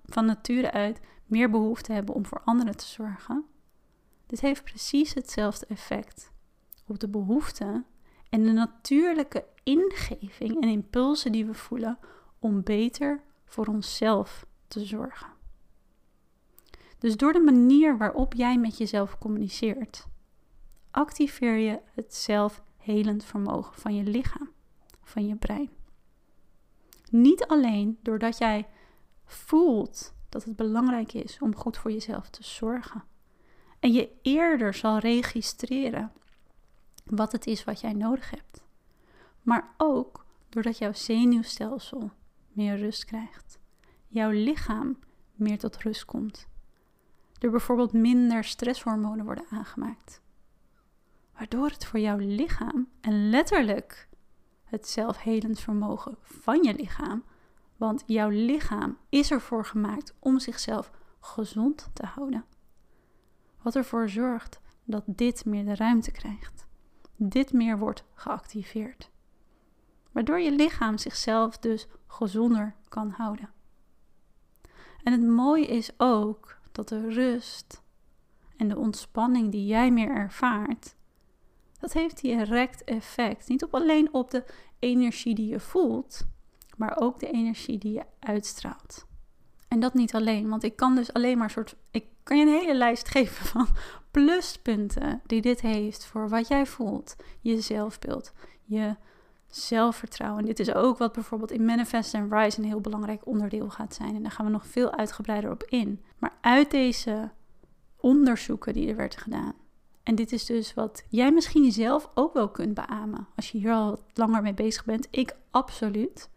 van 0.05 0.25
nature 0.25 0.71
uit 0.71 0.99
meer 1.25 1.49
behoefte 1.49 1.93
hebben 1.93 2.15
om 2.15 2.25
voor 2.25 2.41
anderen 2.45 2.77
te 2.77 2.85
zorgen. 2.85 3.45
Dit 4.27 4.41
heeft 4.41 4.63
precies 4.63 5.13
hetzelfde 5.13 5.65
effect 5.65 6.31
op 6.87 6.99
de 6.99 7.07
behoefte 7.07 7.83
en 8.29 8.43
de 8.43 8.51
natuurlijke 8.51 9.45
ingeving 9.63 10.61
en 10.61 10.69
impulsen 10.69 11.31
die 11.31 11.45
we 11.45 11.53
voelen 11.53 11.99
om 12.39 12.63
beter 12.63 13.21
voor 13.45 13.65
onszelf 13.65 14.45
te 14.67 14.85
zorgen. 14.85 15.27
Dus 16.99 17.17
door 17.17 17.33
de 17.33 17.39
manier 17.39 17.97
waarop 17.97 18.33
jij 18.33 18.57
met 18.57 18.77
jezelf 18.77 19.17
communiceert, 19.17 20.07
activeer 20.91 21.55
je 21.55 21.79
het 21.93 22.15
zelfhelend 22.15 23.23
vermogen 23.23 23.81
van 23.81 23.95
je 23.95 24.03
lichaam, 24.03 24.49
van 25.03 25.27
je 25.27 25.35
brein. 25.35 25.69
Niet 27.09 27.45
alleen 27.47 27.97
doordat 28.01 28.37
jij 28.37 28.67
voelt 29.25 30.13
dat 30.29 30.43
het 30.43 30.55
belangrijk 30.55 31.13
is 31.13 31.37
om 31.39 31.55
goed 31.55 31.77
voor 31.77 31.91
jezelf 31.91 32.29
te 32.29 32.43
zorgen. 32.43 33.03
En 33.79 33.91
je 33.91 34.09
eerder 34.21 34.73
zal 34.73 34.97
registreren 34.97 36.11
wat 37.09 37.31
het 37.31 37.47
is 37.47 37.63
wat 37.63 37.81
jij 37.81 37.93
nodig 37.93 38.29
hebt. 38.29 38.63
Maar 39.41 39.73
ook 39.77 40.25
doordat 40.49 40.77
jouw 40.77 40.93
zenuwstelsel 40.93 42.11
meer 42.47 42.77
rust 42.77 43.05
krijgt. 43.05 43.59
Jouw 44.07 44.29
lichaam 44.29 44.99
meer 45.33 45.59
tot 45.59 45.77
rust 45.77 46.05
komt. 46.05 46.47
Er 47.39 47.49
bijvoorbeeld 47.49 47.93
minder 47.93 48.43
stresshormonen 48.43 49.25
worden 49.25 49.45
aangemaakt. 49.49 50.21
Waardoor 51.33 51.69
het 51.69 51.85
voor 51.85 51.99
jouw 51.99 52.17
lichaam 52.17 52.87
en 53.01 53.29
letterlijk 53.29 54.07
het 54.63 54.87
zelfhelend 54.87 55.59
vermogen 55.59 56.17
van 56.21 56.63
je 56.63 56.73
lichaam 56.73 57.23
want 57.77 58.03
jouw 58.05 58.29
lichaam 58.29 58.97
is 59.09 59.31
ervoor 59.31 59.65
gemaakt 59.65 60.13
om 60.19 60.39
zichzelf 60.39 60.91
gezond 61.19 61.89
te 61.93 62.05
houden. 62.05 62.45
Wat 63.61 63.75
ervoor 63.75 64.09
zorgt 64.09 64.61
dat 64.83 65.03
dit 65.05 65.45
meer 65.45 65.65
de 65.65 65.75
ruimte 65.75 66.11
krijgt. 66.11 66.66
Dit 67.17 67.53
meer 67.53 67.79
wordt 67.79 68.03
geactiveerd. 68.13 69.09
Waardoor 70.11 70.39
je 70.39 70.51
lichaam 70.51 70.97
zichzelf 70.97 71.57
dus 71.57 71.87
gezonder 72.07 72.75
kan 72.89 73.09
houden. 73.09 73.49
En 75.03 75.11
het 75.11 75.23
mooie 75.23 75.67
is 75.67 75.91
ook 75.97 76.57
dat 76.71 76.89
de 76.89 77.09
rust 77.09 77.83
en 78.57 78.67
de 78.67 78.77
ontspanning 78.77 79.51
die 79.51 79.65
jij 79.65 79.91
meer 79.91 80.09
ervaart, 80.09 80.95
dat 81.79 81.93
heeft 81.93 82.21
direct 82.21 82.83
effect. 82.83 83.47
Niet 83.47 83.63
op 83.63 83.75
alleen 83.75 84.13
op 84.13 84.31
de 84.31 84.43
energie 84.79 85.35
die 85.35 85.47
je 85.47 85.59
voelt, 85.59 86.27
maar 86.77 86.97
ook 86.99 87.19
de 87.19 87.31
energie 87.31 87.77
die 87.77 87.93
je 87.93 88.05
uitstraalt. 88.19 89.05
En 89.67 89.79
dat 89.79 89.93
niet 89.93 90.15
alleen, 90.15 90.49
want 90.49 90.63
ik 90.63 90.75
kan 90.75 90.95
dus 90.95 91.13
alleen 91.13 91.37
maar 91.37 91.49
soort. 91.49 91.75
Ik 91.91 92.05
kan 92.23 92.37
je 92.37 92.45
een 92.45 92.59
hele 92.59 92.75
lijst 92.75 93.07
geven 93.07 93.45
van 93.53 93.67
pluspunten 94.17 95.21
die 95.25 95.41
dit 95.41 95.61
heeft 95.61 96.05
voor 96.05 96.29
wat 96.29 96.47
jij 96.47 96.65
voelt, 96.65 97.15
je 97.39 97.61
zelfbeeld, 97.61 98.33
je 98.63 98.95
zelfvertrouwen. 99.47 100.45
Dit 100.45 100.59
is 100.59 100.73
ook 100.73 100.97
wat 100.97 101.13
bijvoorbeeld 101.13 101.51
in 101.51 101.65
Manifest 101.65 102.13
and 102.13 102.33
Rise 102.33 102.59
een 102.59 102.67
heel 102.67 102.81
belangrijk 102.81 103.25
onderdeel 103.25 103.69
gaat 103.69 103.93
zijn. 103.93 104.15
En 104.15 104.21
daar 104.21 104.31
gaan 104.31 104.45
we 104.45 104.51
nog 104.51 104.67
veel 104.67 104.91
uitgebreider 104.91 105.51
op 105.51 105.63
in. 105.63 106.03
Maar 106.17 106.37
uit 106.41 106.71
deze 106.71 107.31
onderzoeken 107.97 108.73
die 108.73 108.89
er 108.89 108.95
werden 108.95 109.19
gedaan. 109.19 109.53
En 110.03 110.15
dit 110.15 110.31
is 110.31 110.45
dus 110.45 110.73
wat 110.73 111.05
jij 111.09 111.31
misschien 111.31 111.71
zelf 111.71 112.09
ook 112.13 112.33
wel 112.33 112.49
kunt 112.49 112.73
beamen. 112.73 113.27
Als 113.35 113.51
je 113.51 113.57
hier 113.57 113.73
al 113.73 114.03
langer 114.13 114.41
mee 114.41 114.53
bezig 114.53 114.85
bent. 114.85 115.07
Ik 115.11 115.35
absoluut. 115.51 116.29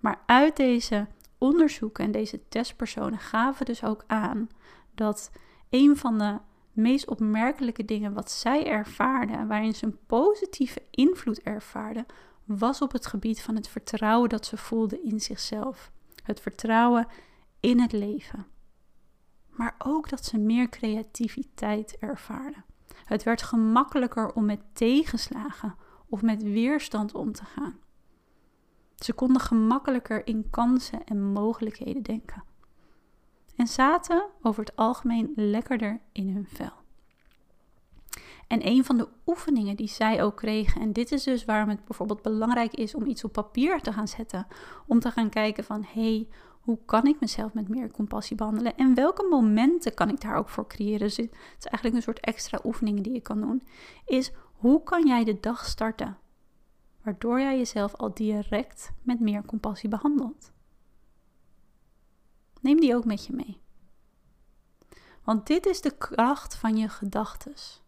Maar 0.00 0.22
uit 0.26 0.56
deze 0.56 1.06
onderzoeken 1.38 2.04
en 2.04 2.12
deze 2.12 2.48
testpersonen 2.48 3.18
gaven 3.18 3.66
dus 3.66 3.84
ook 3.84 4.04
aan 4.06 4.48
dat 4.94 5.30
een 5.70 5.96
van 5.96 6.18
de 6.18 6.38
meest 6.72 7.08
opmerkelijke 7.08 7.84
dingen 7.84 8.12
wat 8.12 8.30
zij 8.30 8.66
ervaarden, 8.66 9.46
waarin 9.48 9.74
ze 9.74 9.86
een 9.86 9.98
positieve 10.06 10.82
invloed 10.90 11.40
ervaarden, 11.42 12.06
was 12.44 12.82
op 12.82 12.92
het 12.92 13.06
gebied 13.06 13.42
van 13.42 13.54
het 13.54 13.68
vertrouwen 13.68 14.28
dat 14.28 14.46
ze 14.46 14.56
voelden 14.56 15.04
in 15.04 15.20
zichzelf. 15.20 15.92
Het 16.22 16.40
vertrouwen 16.40 17.06
in 17.60 17.80
het 17.80 17.92
leven. 17.92 18.46
Maar 19.50 19.74
ook 19.78 20.08
dat 20.08 20.24
ze 20.24 20.38
meer 20.38 20.68
creativiteit 20.68 21.96
ervaarden. 21.98 22.64
Het 23.04 23.22
werd 23.22 23.42
gemakkelijker 23.42 24.32
om 24.32 24.44
met 24.44 24.60
tegenslagen 24.72 25.74
of 26.08 26.22
met 26.22 26.42
weerstand 26.42 27.14
om 27.14 27.32
te 27.32 27.44
gaan. 27.44 27.78
Ze 28.96 29.12
konden 29.12 29.40
gemakkelijker 29.40 30.26
in 30.26 30.50
kansen 30.50 31.04
en 31.04 31.32
mogelijkheden 31.32 32.02
denken. 32.02 32.44
En 33.56 33.66
zaten 33.66 34.28
over 34.42 34.64
het 34.64 34.76
algemeen 34.76 35.32
lekkerder 35.34 36.00
in 36.12 36.28
hun 36.28 36.46
vel. 36.46 36.80
En 38.48 38.66
een 38.66 38.84
van 38.84 38.96
de 38.96 39.08
oefeningen 39.26 39.76
die 39.76 39.88
zij 39.88 40.22
ook 40.22 40.36
kregen, 40.36 40.80
en 40.80 40.92
dit 40.92 41.12
is 41.12 41.22
dus 41.22 41.44
waarom 41.44 41.68
het 41.68 41.84
bijvoorbeeld 41.84 42.22
belangrijk 42.22 42.74
is 42.74 42.94
om 42.94 43.06
iets 43.06 43.24
op 43.24 43.32
papier 43.32 43.80
te 43.80 43.92
gaan 43.92 44.08
zetten, 44.08 44.46
om 44.86 45.00
te 45.00 45.10
gaan 45.10 45.28
kijken 45.28 45.64
van 45.64 45.84
hé, 45.92 46.02
hey, 46.02 46.28
hoe 46.60 46.78
kan 46.84 47.06
ik 47.06 47.20
mezelf 47.20 47.54
met 47.54 47.68
meer 47.68 47.90
compassie 47.90 48.36
behandelen 48.36 48.76
en 48.76 48.94
welke 48.94 49.26
momenten 49.30 49.94
kan 49.94 50.08
ik 50.08 50.20
daar 50.20 50.36
ook 50.36 50.48
voor 50.48 50.66
creëren? 50.66 50.98
Dus 50.98 51.16
het 51.16 51.30
is 51.58 51.66
eigenlijk 51.66 51.94
een 51.94 52.02
soort 52.02 52.20
extra 52.20 52.60
oefeningen 52.64 53.02
die 53.02 53.12
je 53.12 53.20
kan 53.20 53.40
doen, 53.40 53.62
is 54.06 54.32
hoe 54.52 54.82
kan 54.82 55.06
jij 55.06 55.24
de 55.24 55.40
dag 55.40 55.64
starten 55.64 56.16
waardoor 57.02 57.40
jij 57.40 57.56
jezelf 57.56 57.94
al 57.94 58.14
direct 58.14 58.92
met 59.02 59.20
meer 59.20 59.44
compassie 59.44 59.88
behandelt? 59.88 60.51
Neem 62.62 62.80
die 62.80 62.96
ook 62.96 63.04
met 63.04 63.26
je 63.26 63.32
mee. 63.32 63.60
Want 65.24 65.46
dit 65.46 65.66
is 65.66 65.80
de 65.80 65.96
kracht 65.96 66.54
van 66.54 66.76
je 66.76 66.88
gedachtes. 66.88 67.82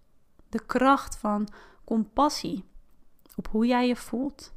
De 0.49 0.67
kracht 0.67 1.17
van 1.17 1.49
compassie 1.85 2.65
op 3.37 3.49
hoe 3.49 3.67
jij 3.67 3.87
je 3.87 3.97
voelt. 3.97 4.53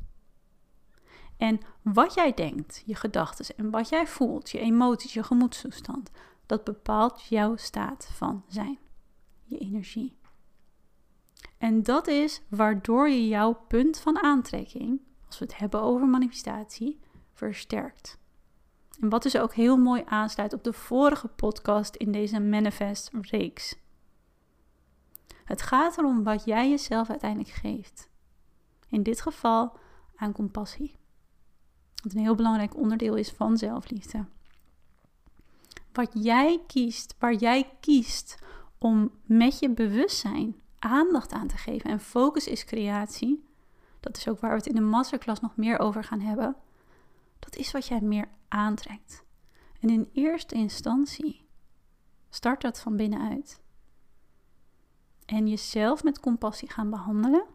En 1.38 1.60
wat 1.82 2.13
jij 2.13 2.34
denkt, 2.34 2.84
je 2.86 2.95
gedachten 2.95 3.56
en 3.56 3.69
wat 3.69 3.89
jij 3.89 4.08
voelt, 4.08 4.49
je 4.49 4.60
emoties, 4.60 5.13
je 5.13 5.23
gemoedstoestand, 5.23 6.12
dat 6.45 6.63
bepaalt 6.63 7.23
jouw 7.23 7.56
staat 7.56 8.10
van 8.13 8.43
zijn, 8.47 8.80
je 9.43 9.58
energie. 9.58 10.17
En 11.58 11.84
dat 11.84 12.08
is 12.08 12.41
waardoor 12.47 13.10
je 13.10 13.27
jouw 13.27 13.53
punt 13.67 13.99
van 13.99 14.21
aantrekking, 14.21 15.01
als 15.25 15.39
we 15.39 15.45
het 15.45 15.58
hebben 15.58 15.82
over 15.82 16.08
manifestatie, 16.08 16.99
versterkt. 17.34 18.19
En 19.01 19.10
wat 19.10 19.23
dus 19.23 19.38
ook 19.38 19.53
heel 19.53 19.77
mooi 19.77 20.03
aansluit 20.05 20.53
op 20.53 20.63
de 20.63 20.73
vorige 20.73 21.27
podcast 21.27 21.95
in 21.95 22.12
deze 22.12 22.39
Manifest-reeks. 22.39 23.75
Het 25.45 25.62
gaat 25.62 25.97
erom 25.97 26.23
wat 26.23 26.45
jij 26.45 26.69
jezelf 26.69 27.10
uiteindelijk 27.10 27.49
geeft. 27.49 28.10
In 28.89 29.03
dit 29.03 29.21
geval 29.21 29.77
aan 30.15 30.31
compassie. 30.31 30.95
Wat 32.03 32.13
een 32.13 32.19
heel 32.19 32.36
belangrijk 32.36 32.75
onderdeel 32.75 33.15
is 33.15 33.31
van 33.31 33.57
zelfliefde. 33.57 34.25
Wat 35.93 36.12
jij 36.13 36.62
kiest, 36.67 37.15
waar 37.19 37.33
jij 37.33 37.69
kiest 37.79 38.38
om 38.77 39.12
met 39.23 39.60
je 39.60 39.69
bewustzijn 39.69 40.55
aandacht 40.79 41.31
aan 41.31 41.47
te 41.47 41.57
geven. 41.57 41.89
En 41.89 41.99
focus 41.99 42.47
is 42.47 42.65
creatie. 42.65 43.43
Dat 43.99 44.17
is 44.17 44.27
ook 44.27 44.39
waar 44.39 44.51
we 44.51 44.57
het 44.57 44.67
in 44.67 44.75
de 44.75 44.81
masterclass 44.81 45.41
nog 45.41 45.55
meer 45.55 45.79
over 45.79 46.03
gaan 46.03 46.19
hebben. 46.19 46.55
Dat 47.39 47.55
is 47.55 47.71
wat 47.71 47.88
jij 47.88 48.01
meer 48.01 48.27
aantrekt. 48.47 49.23
En 49.79 49.89
in 49.89 50.10
eerste 50.13 50.55
instantie 50.55 51.47
start 52.29 52.62
dat 52.62 52.79
van 52.79 52.95
binnenuit. 52.95 53.62
En 55.25 55.47
jezelf 55.47 56.03
met 56.03 56.19
compassie 56.19 56.71
gaan 56.71 56.89
behandelen 56.89 57.45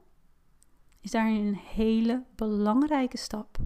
is 1.01 1.11
daarin 1.11 1.47
een 1.47 1.57
hele 1.57 2.25
belangrijke 2.35 3.17
stap. 3.17 3.59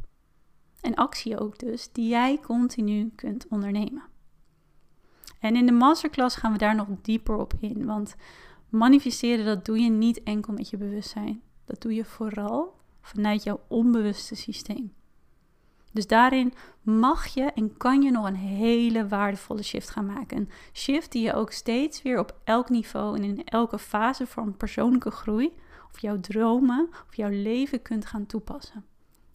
En 0.81 0.95
actie 0.95 1.39
ook 1.39 1.59
dus, 1.59 1.93
die 1.93 2.09
jij 2.09 2.39
continu 2.39 3.13
kunt 3.15 3.49
ondernemen. 3.49 4.03
En 5.41 5.57
in 5.57 5.67
de 5.67 5.73
masterclass 5.73 6.37
gaan 6.37 6.53
we 6.53 6.59
daar 6.59 6.75
nog 6.75 6.89
dieper 7.03 7.37
op 7.37 7.55
in. 7.61 7.87
Want 7.87 8.17
manifesteren, 8.69 9.45
dat 9.45 9.65
doe 9.65 9.79
je 9.79 9.91
niet 9.91 10.23
enkel 10.23 10.53
met 10.53 10.71
je 10.71 10.77
bewustzijn. 10.77 11.43
Dat 11.65 11.83
doe 11.83 11.95
je 11.95 12.05
vooral 12.05 12.77
vanuit 13.01 13.43
jouw 13.43 13.61
onbewuste 13.69 14.35
systeem. 14.35 14.95
Dus 15.97 16.07
daarin 16.07 16.53
mag 16.83 17.27
je 17.27 17.43
en 17.43 17.77
kan 17.77 18.03
je 18.03 18.11
nog 18.11 18.27
een 18.27 18.35
hele 18.35 19.09
waardevolle 19.09 19.63
shift 19.63 19.91
gaan 19.91 20.07
maken. 20.07 20.37
Een 20.37 20.51
shift 20.73 21.13
die 21.13 21.23
je 21.23 21.33
ook 21.33 21.53
steeds 21.53 22.03
weer 22.03 22.19
op 22.19 22.37
elk 22.45 22.69
niveau 22.69 23.17
en 23.17 23.23
in 23.23 23.45
elke 23.45 23.79
fase 23.79 24.27
van 24.27 24.57
persoonlijke 24.57 25.11
groei, 25.11 25.53
of 25.93 26.01
jouw 26.01 26.21
dromen, 26.21 26.89
of 27.09 27.17
jouw 27.17 27.31
leven 27.31 27.83
kunt 27.83 28.07
gaan 28.07 28.27
toepassen. 28.27 28.85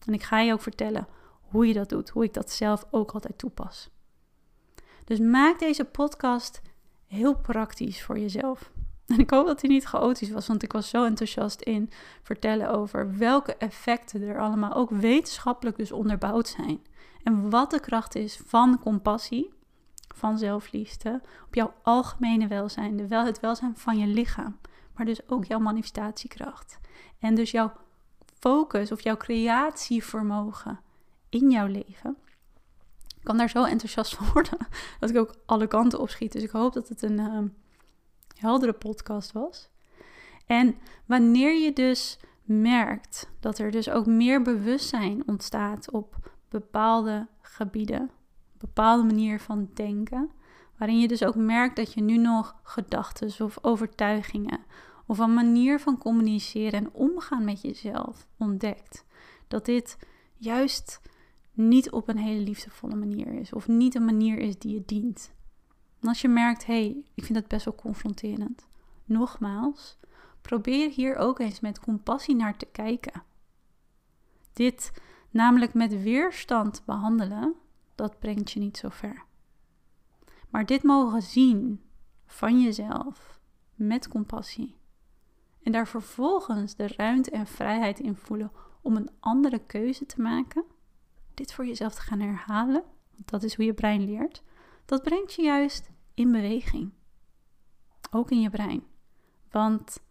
En 0.06 0.12
ik 0.12 0.22
ga 0.22 0.40
je 0.40 0.52
ook 0.52 0.60
vertellen 0.60 1.08
hoe 1.40 1.66
je 1.66 1.72
dat 1.72 1.88
doet, 1.88 2.08
hoe 2.08 2.24
ik 2.24 2.34
dat 2.34 2.50
zelf 2.50 2.86
ook 2.90 3.12
altijd 3.12 3.38
toepas. 3.38 3.90
Dus 5.04 5.18
maak 5.18 5.58
deze 5.58 5.84
podcast 5.84 6.60
heel 7.06 7.34
praktisch 7.36 8.02
voor 8.02 8.18
jezelf. 8.18 8.71
En 9.06 9.18
ik 9.24 9.30
hoop 9.30 9.46
dat 9.46 9.60
hij 9.60 9.70
niet 9.70 9.84
chaotisch 9.84 10.30
was, 10.30 10.46
want 10.46 10.62
ik 10.62 10.72
was 10.72 10.88
zo 10.88 11.04
enthousiast 11.04 11.60
in 11.60 11.90
vertellen 12.22 12.70
over 12.70 13.16
welke 13.18 13.56
effecten 13.56 14.22
er 14.22 14.40
allemaal 14.40 14.74
ook 14.74 14.90
wetenschappelijk 14.90 15.76
dus 15.76 15.92
onderbouwd 15.92 16.48
zijn. 16.48 16.80
En 17.22 17.50
wat 17.50 17.70
de 17.70 17.80
kracht 17.80 18.14
is 18.14 18.40
van 18.46 18.78
compassie, 18.78 19.52
van 20.14 20.38
zelfliefde, 20.38 21.20
op 21.46 21.54
jouw 21.54 21.74
algemene 21.82 22.46
welzijn, 22.46 23.08
wel, 23.08 23.24
het 23.24 23.40
welzijn 23.40 23.76
van 23.76 23.98
je 23.98 24.06
lichaam, 24.06 24.58
maar 24.94 25.06
dus 25.06 25.28
ook 25.28 25.44
jouw 25.44 25.58
manifestatiekracht. 25.58 26.78
En 27.18 27.34
dus 27.34 27.50
jouw 27.50 27.72
focus 28.38 28.92
of 28.92 29.00
jouw 29.00 29.16
creatievermogen 29.16 30.80
in 31.28 31.50
jouw 31.50 31.66
leven. 31.66 32.16
Ik 33.18 33.28
kan 33.28 33.36
daar 33.36 33.50
zo 33.50 33.64
enthousiast 33.64 34.14
van 34.14 34.26
worden 34.32 34.66
dat 35.00 35.10
ik 35.10 35.16
ook 35.16 35.34
alle 35.46 35.66
kanten 35.66 36.00
op 36.00 36.10
schiet. 36.10 36.32
Dus 36.32 36.42
ik 36.42 36.50
hoop 36.50 36.72
dat 36.72 36.88
het 36.88 37.02
een 37.02 37.18
uh, 37.18 37.38
heldere 38.42 38.72
podcast 38.72 39.32
was. 39.32 39.68
En 40.46 40.74
wanneer 41.06 41.54
je 41.58 41.72
dus 41.72 42.18
merkt 42.44 43.30
dat 43.40 43.58
er 43.58 43.70
dus 43.70 43.90
ook 43.90 44.06
meer 44.06 44.42
bewustzijn 44.42 45.22
ontstaat 45.28 45.90
op 45.90 46.30
bepaalde 46.48 47.26
gebieden, 47.40 48.10
bepaalde 48.58 49.04
manier 49.04 49.40
van 49.40 49.70
denken, 49.74 50.30
waarin 50.78 51.00
je 51.00 51.08
dus 51.08 51.24
ook 51.24 51.34
merkt 51.34 51.76
dat 51.76 51.92
je 51.92 52.00
nu 52.00 52.16
nog 52.16 52.56
gedachten 52.62 53.44
of 53.44 53.58
overtuigingen 53.64 54.60
of 55.06 55.18
een 55.18 55.34
manier 55.34 55.80
van 55.80 55.98
communiceren 55.98 56.72
en 56.72 56.92
omgaan 56.92 57.44
met 57.44 57.60
jezelf 57.60 58.26
ontdekt, 58.38 59.04
dat 59.48 59.64
dit 59.64 59.98
juist 60.36 61.00
niet 61.52 61.90
op 61.90 62.08
een 62.08 62.18
hele 62.18 62.40
liefdevolle 62.40 62.94
manier 62.94 63.32
is 63.32 63.52
of 63.52 63.68
niet 63.68 63.94
een 63.94 64.04
manier 64.04 64.38
is 64.38 64.58
die 64.58 64.74
je 64.74 64.82
dient. 64.86 65.32
En 66.02 66.08
als 66.08 66.20
je 66.20 66.28
merkt, 66.28 66.66
hé, 66.66 66.84
hey, 66.84 67.04
ik 67.14 67.24
vind 67.24 67.38
dat 67.38 67.48
best 67.48 67.64
wel 67.64 67.74
confronterend. 67.74 68.68
Nogmaals, 69.04 69.98
probeer 70.40 70.90
hier 70.90 71.16
ook 71.16 71.38
eens 71.38 71.60
met 71.60 71.80
compassie 71.80 72.36
naar 72.36 72.56
te 72.56 72.66
kijken. 72.66 73.22
Dit 74.52 74.92
namelijk 75.30 75.74
met 75.74 76.02
weerstand 76.02 76.82
behandelen, 76.84 77.54
dat 77.94 78.18
brengt 78.18 78.50
je 78.50 78.60
niet 78.60 78.76
zo 78.76 78.88
ver. 78.88 79.24
Maar 80.50 80.66
dit 80.66 80.82
mogen 80.82 81.22
zien 81.22 81.80
van 82.26 82.60
jezelf 82.62 83.40
met 83.74 84.08
compassie. 84.08 84.76
En 85.62 85.72
daar 85.72 85.88
vervolgens 85.88 86.76
de 86.76 86.86
ruimte 86.96 87.30
en 87.30 87.46
vrijheid 87.46 88.00
in 88.00 88.16
voelen 88.16 88.52
om 88.80 88.96
een 88.96 89.10
andere 89.20 89.58
keuze 89.58 90.06
te 90.06 90.20
maken. 90.20 90.64
Dit 91.34 91.52
voor 91.52 91.66
jezelf 91.66 91.94
te 91.94 92.00
gaan 92.00 92.20
herhalen, 92.20 92.84
dat 93.24 93.42
is 93.42 93.54
hoe 93.54 93.64
je 93.64 93.74
brein 93.74 94.04
leert. 94.04 94.42
Dat 94.84 95.02
brengt 95.02 95.34
je 95.34 95.42
juist 95.42 95.90
in 96.14 96.32
beweging. 96.32 96.92
Ook 98.10 98.30
in 98.30 98.40
je 98.40 98.50
brein. 98.50 98.84
Want 99.50 100.02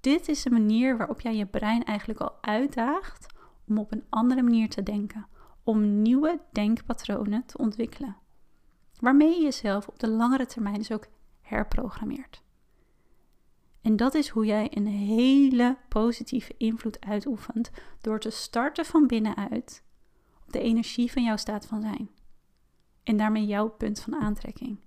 dit 0.00 0.28
is 0.28 0.42
de 0.42 0.50
manier 0.50 0.96
waarop 0.96 1.20
jij 1.20 1.36
je 1.36 1.46
brein 1.46 1.84
eigenlijk 1.84 2.20
al 2.20 2.42
uitdaagt 2.42 3.26
om 3.66 3.78
op 3.78 3.92
een 3.92 4.04
andere 4.08 4.42
manier 4.42 4.68
te 4.68 4.82
denken. 4.82 5.26
Om 5.64 6.02
nieuwe 6.02 6.40
denkpatronen 6.52 7.46
te 7.46 7.58
ontwikkelen. 7.58 8.16
Waarmee 9.00 9.34
je 9.34 9.42
jezelf 9.42 9.88
op 9.88 9.98
de 9.98 10.08
langere 10.08 10.46
termijn 10.46 10.78
dus 10.78 10.92
ook 10.92 11.06
herprogrammeert. 11.40 12.42
En 13.82 13.96
dat 13.96 14.14
is 14.14 14.28
hoe 14.28 14.46
jij 14.46 14.76
een 14.76 14.86
hele 14.86 15.76
positieve 15.88 16.54
invloed 16.56 17.00
uitoefent 17.00 17.70
door 18.00 18.20
te 18.20 18.30
starten 18.30 18.84
van 18.84 19.06
binnenuit 19.06 19.84
op 20.46 20.52
de 20.52 20.60
energie 20.60 21.12
van 21.12 21.22
jouw 21.22 21.36
staat 21.36 21.66
van 21.66 21.80
zijn. 21.80 22.10
En 23.02 23.16
daarmee 23.16 23.46
jouw 23.46 23.68
punt 23.68 24.00
van 24.00 24.14
aantrekking 24.14 24.78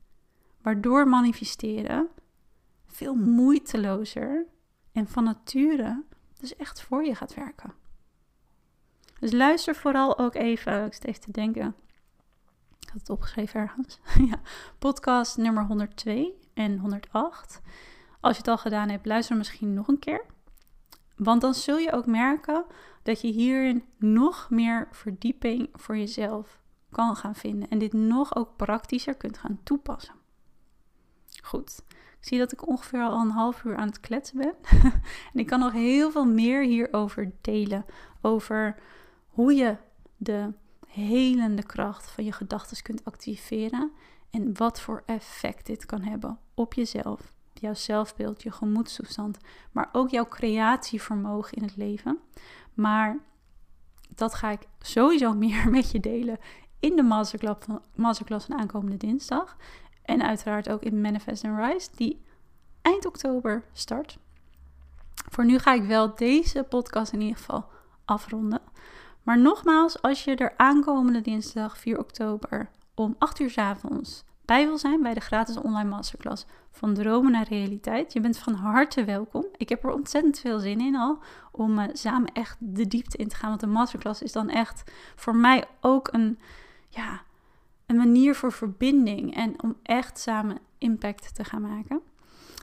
waardoor 0.62 1.08
manifesteren 1.08 2.10
veel 2.88 3.16
moeitelozer 3.16 4.46
en 4.92 5.08
van 5.08 5.24
nature 5.24 6.04
dus 6.40 6.56
echt 6.56 6.82
voor 6.82 7.04
je 7.04 7.16
gaat 7.16 7.34
werken. 7.34 7.74
Dus 9.20 9.32
luister 9.32 9.76
vooral 9.76 10.18
ook 10.18 10.36
even, 10.36 10.86
ik 10.86 10.94
steeds 10.94 11.20
te 11.20 11.32
denken, 11.32 11.76
ik 12.80 12.90
had 12.90 13.00
het 13.00 13.10
opgeschreven 13.10 13.60
ergens, 13.60 14.00
ja, 14.30 14.42
podcast 14.80 15.38
nummer 15.38 15.66
102 15.66 16.34
en 16.54 16.78
108. 16.78 17.62
Als 18.20 18.32
je 18.32 18.42
het 18.42 18.52
al 18.52 18.58
gedaan 18.58 18.90
hebt, 18.90 19.06
luister 19.06 19.38
misschien 19.38 19.74
nog 19.74 19.88
een 19.88 20.00
keer. 20.00 20.26
Want 21.16 21.42
dan 21.42 21.54
zul 21.54 21.78
je 21.78 21.92
ook 21.92 22.06
merken 22.06 22.66
dat 23.04 23.22
je 23.22 23.28
hierin 23.28 23.86
nog 23.98 24.50
meer 24.50 24.88
verdieping 24.92 25.70
voor 25.74 25.98
jezelf 25.98 26.60
kan 26.92 27.16
gaan 27.16 27.36
vinden. 27.36 27.70
En 27.70 27.80
dit 27.80 27.94
nog 27.94 28.36
ook 28.36 28.56
praktischer 28.56 29.16
kunt 29.16 29.38
gaan 29.38 29.60
toepassen. 29.64 30.21
Goed. 31.42 31.84
Ik 31.90 32.28
zie 32.28 32.40
dat 32.40 32.52
ik 32.52 32.68
ongeveer 32.68 33.02
al 33.02 33.22
een 33.22 33.30
half 33.30 33.64
uur 33.64 33.76
aan 33.76 33.88
het 33.88 34.00
kletsen 34.00 34.38
ben. 34.38 34.56
en 35.34 35.40
ik 35.40 35.48
kan 35.48 35.60
nog 35.60 35.72
heel 35.72 36.12
veel 36.12 36.26
meer 36.26 36.64
hierover 36.64 37.32
delen. 37.42 37.86
Over 38.22 38.76
hoe 39.28 39.54
je 39.54 39.78
de 40.18 40.54
helende 40.88 41.64
kracht 41.64 42.10
van 42.10 42.24
je 42.24 42.32
gedachten 42.32 42.82
kunt 42.82 43.06
activeren. 43.06 43.92
En 44.30 44.58
wat 44.58 44.82
voor 44.82 45.04
effect 45.06 45.66
dit 45.66 45.86
kan 45.86 46.02
hebben 46.02 46.40
op 46.54 46.74
jezelf, 46.74 47.34
jouw 47.54 47.74
zelfbeeld, 47.74 48.44
je 48.44 48.52
gemoedstoestand, 48.52 49.38
maar 49.72 49.90
ook 49.92 50.10
jouw 50.10 50.28
creatievermogen 50.28 51.58
in 51.58 51.64
het 51.64 51.76
leven. 51.76 52.20
Maar 52.74 53.18
dat 54.10 54.34
ga 54.34 54.50
ik 54.50 54.68
sowieso 54.80 55.34
meer 55.44 55.70
met 55.70 55.92
je 55.92 56.00
delen 56.00 56.38
in 56.80 56.96
de 56.96 57.04
masterclass 57.04 57.66
van, 57.66 57.82
masterclass 57.96 58.46
van 58.46 58.60
aankomende 58.60 58.98
dinsdag. 58.98 59.58
En 60.02 60.24
uiteraard 60.24 60.70
ook 60.70 60.82
in 60.82 61.02
Manifest 61.02 61.46
and 61.46 61.60
Rise, 61.60 61.90
die 61.96 62.22
eind 62.82 63.06
oktober 63.06 63.64
start. 63.74 64.18
Voor 65.30 65.46
nu 65.46 65.60
ga 65.60 65.74
ik 65.74 65.84
wel 65.84 66.16
deze 66.16 66.64
podcast 66.64 67.14
in 67.14 67.22
ieder 67.22 67.38
geval 67.38 67.66
afronden. 68.06 68.62
Maar 69.24 69.40
nogmaals, 69.40 70.02
als 70.02 70.24
je 70.24 70.36
er 70.36 70.54
aankomende 70.58 71.22
dinsdag 71.22 71.78
4 71.78 72.00
oktober 72.00 72.70
om 72.96 73.16
8 73.18 73.40
uur 73.40 73.50
s 73.50 73.58
avonds 73.58 74.24
bij 74.46 74.66
wil 74.66 74.78
zijn 74.78 75.02
bij 75.02 75.14
de 75.14 75.20
gratis 75.20 75.58
online 75.58 75.90
masterclass 75.90 76.46
van 76.72 76.94
dromen 76.94 77.32
naar 77.32 77.48
realiteit, 77.48 78.14
je 78.14 78.20
bent 78.20 78.38
van 78.38 78.54
harte 78.54 79.04
welkom. 79.04 79.46
Ik 79.58 79.70
heb 79.70 79.84
er 79.84 79.92
ontzettend 79.92 80.40
veel 80.40 80.60
zin 80.60 80.80
in 80.80 80.96
al 80.96 81.20
om 81.52 81.80
uh, 81.80 81.86
samen 81.94 82.32
echt 82.34 82.58
de 82.60 82.88
diepte 82.88 83.18
in 83.18 83.28
te 83.28 83.36
gaan. 83.36 83.50
Want 83.50 83.62
de 83.62 83.68
masterclass 83.68 84.22
is 84.22 84.32
dan 84.32 84.50
echt 84.50 84.92
voor 85.16 85.36
mij 85.36 85.64
ook 85.82 86.14
een, 86.14 86.40
ja, 86.90 87.22
een 87.92 87.98
manier 87.98 88.36
voor 88.36 88.52
verbinding 88.52 89.36
en 89.36 89.64
om 89.64 89.76
echt 89.84 90.20
samen 90.20 90.58
impact 90.78 91.36
te 91.36 91.44
gaan 91.44 91.62
maken. 91.62 92.02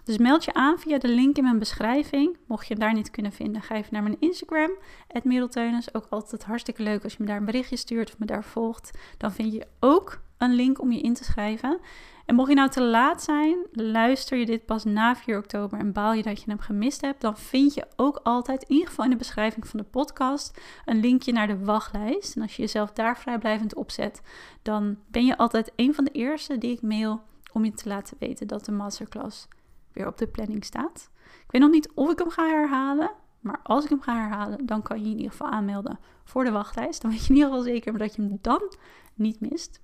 Dus 0.09 0.19
meld 0.19 0.45
je 0.45 0.55
aan 0.55 0.79
via 0.79 0.99
de 0.99 1.09
link 1.09 1.37
in 1.37 1.43
mijn 1.43 1.59
beschrijving. 1.59 2.37
Mocht 2.47 2.67
je 2.67 2.75
hem 2.75 2.83
daar 2.83 2.95
niet 2.95 3.11
kunnen 3.11 3.33
vinden, 3.33 3.63
ga 3.63 3.75
even 3.75 3.93
naar 3.93 4.03
mijn 4.03 4.17
Instagram, 4.21 4.71
Middelteunis. 5.23 5.95
Ook 5.95 6.07
altijd 6.11 6.45
hartstikke 6.45 6.83
leuk 6.83 7.05
als 7.05 7.13
je 7.13 7.19
me 7.21 7.27
daar 7.27 7.37
een 7.37 7.45
berichtje 7.45 7.77
stuurt 7.77 8.13
of 8.13 8.19
me 8.19 8.27
daar 8.27 8.45
volgt. 8.45 8.99
Dan 9.17 9.33
vind 9.33 9.53
je 9.53 9.67
ook 9.81 10.21
een 10.39 10.55
link 10.55 10.81
om 10.81 10.93
je 10.93 11.01
in 11.01 11.15
te 11.15 11.25
schrijven. 11.25 11.79
En 12.27 12.35
mocht 12.35 12.49
je 12.49 12.55
nou 12.55 12.71
te 12.71 12.83
laat 12.83 13.23
zijn, 13.23 13.57
luister 13.73 14.39
je 14.39 14.47
dit 14.47 14.67
pas 14.67 14.85
na 14.85 15.17
4 15.17 15.39
oktober 15.39 15.79
en 15.79 15.93
baal 15.93 16.13
je 16.13 16.23
dat 16.23 16.43
je 16.43 16.51
hem 16.51 16.59
gemist 16.59 17.01
hebt, 17.01 17.21
dan 17.21 17.37
vind 17.37 17.75
je 17.75 17.87
ook 17.97 18.21
altijd, 18.23 18.63
in 18.63 18.75
ieder 18.75 18.89
geval 18.89 19.05
in 19.05 19.11
de 19.11 19.17
beschrijving 19.17 19.67
van 19.67 19.79
de 19.79 19.87
podcast, 19.87 20.61
een 20.85 21.01
linkje 21.01 21.33
naar 21.33 21.47
de 21.47 21.65
wachtlijst. 21.65 22.37
En 22.37 22.43
als 22.43 22.57
je 22.57 22.63
jezelf 22.63 22.93
daar 22.93 23.19
vrijblijvend 23.19 23.75
opzet, 23.75 24.23
dan 24.63 24.97
ben 25.11 25.27
je 25.27 25.37
altijd 25.37 25.73
een 25.77 25.95
van 25.95 26.05
de 26.05 26.11
eerste 26.11 26.59
die 26.59 26.73
ik 26.73 26.83
mail 26.83 27.21
om 27.53 27.65
je 27.65 27.73
te 27.73 27.89
laten 27.89 28.17
weten 28.19 28.47
dat 28.47 28.65
de 28.65 28.73
masterclass 28.73 29.49
weer 29.93 30.07
op 30.07 30.19
de 30.19 30.27
planning 30.27 30.65
staat. 30.65 31.11
Ik 31.25 31.51
weet 31.51 31.63
nog 31.63 31.71
niet 31.71 31.93
of 31.95 32.11
ik 32.11 32.19
hem 32.19 32.31
ga 32.31 32.47
herhalen. 32.49 33.11
Maar 33.41 33.61
als 33.63 33.85
ik 33.85 33.91
hem 33.91 34.01
ga 34.01 34.15
herhalen, 34.15 34.67
dan 34.67 34.83
kan 34.83 34.99
je 34.99 35.11
in 35.11 35.17
ieder 35.17 35.31
geval 35.31 35.51
aanmelden 35.51 35.99
voor 36.25 36.45
de 36.45 36.51
wachtlijst. 36.51 37.03
Dan 37.03 37.11
weet 37.11 37.25
je 37.25 37.29
in 37.29 37.35
ieder 37.35 37.51
geval 37.51 37.65
zeker 37.65 37.99
dat 37.99 38.15
je 38.15 38.23
hem 38.23 38.39
dan 38.41 38.75
niet 39.15 39.41
mist. 39.41 39.81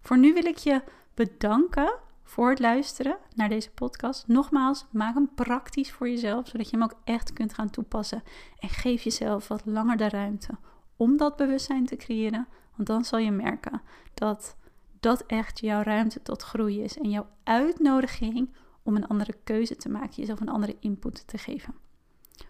Voor 0.00 0.18
nu 0.18 0.32
wil 0.32 0.44
ik 0.44 0.56
je 0.56 0.82
bedanken 1.14 1.98
voor 2.22 2.50
het 2.50 2.58
luisteren 2.58 3.16
naar 3.34 3.48
deze 3.48 3.70
podcast. 3.70 4.26
Nogmaals, 4.26 4.86
maak 4.90 5.14
hem 5.14 5.34
praktisch 5.34 5.92
voor 5.92 6.08
jezelf, 6.08 6.48
zodat 6.48 6.70
je 6.70 6.76
hem 6.76 6.84
ook 6.84 6.98
echt 7.04 7.32
kunt 7.32 7.54
gaan 7.54 7.70
toepassen. 7.70 8.22
En 8.58 8.68
geef 8.68 9.02
jezelf 9.02 9.48
wat 9.48 9.62
langer 9.64 9.96
de 9.96 10.08
ruimte 10.08 10.58
om 10.96 11.16
dat 11.16 11.36
bewustzijn 11.36 11.86
te 11.86 11.96
creëren. 11.96 12.48
Want 12.74 12.88
dan 12.88 13.04
zal 13.04 13.18
je 13.18 13.30
merken 13.30 13.82
dat 14.14 14.56
dat 15.00 15.26
echt 15.26 15.60
jouw 15.60 15.82
ruimte 15.82 16.22
tot 16.22 16.42
groei 16.42 16.82
is 16.82 16.98
en 16.98 17.10
jouw 17.10 17.26
uitnodiging 17.44 18.54
om 18.88 18.96
een 18.96 19.06
andere 19.06 19.34
keuze 19.44 19.76
te 19.76 19.88
maken, 19.88 20.14
jezelf 20.14 20.40
een 20.40 20.48
andere 20.48 20.76
input 20.80 21.26
te 21.26 21.38
geven. 21.38 21.74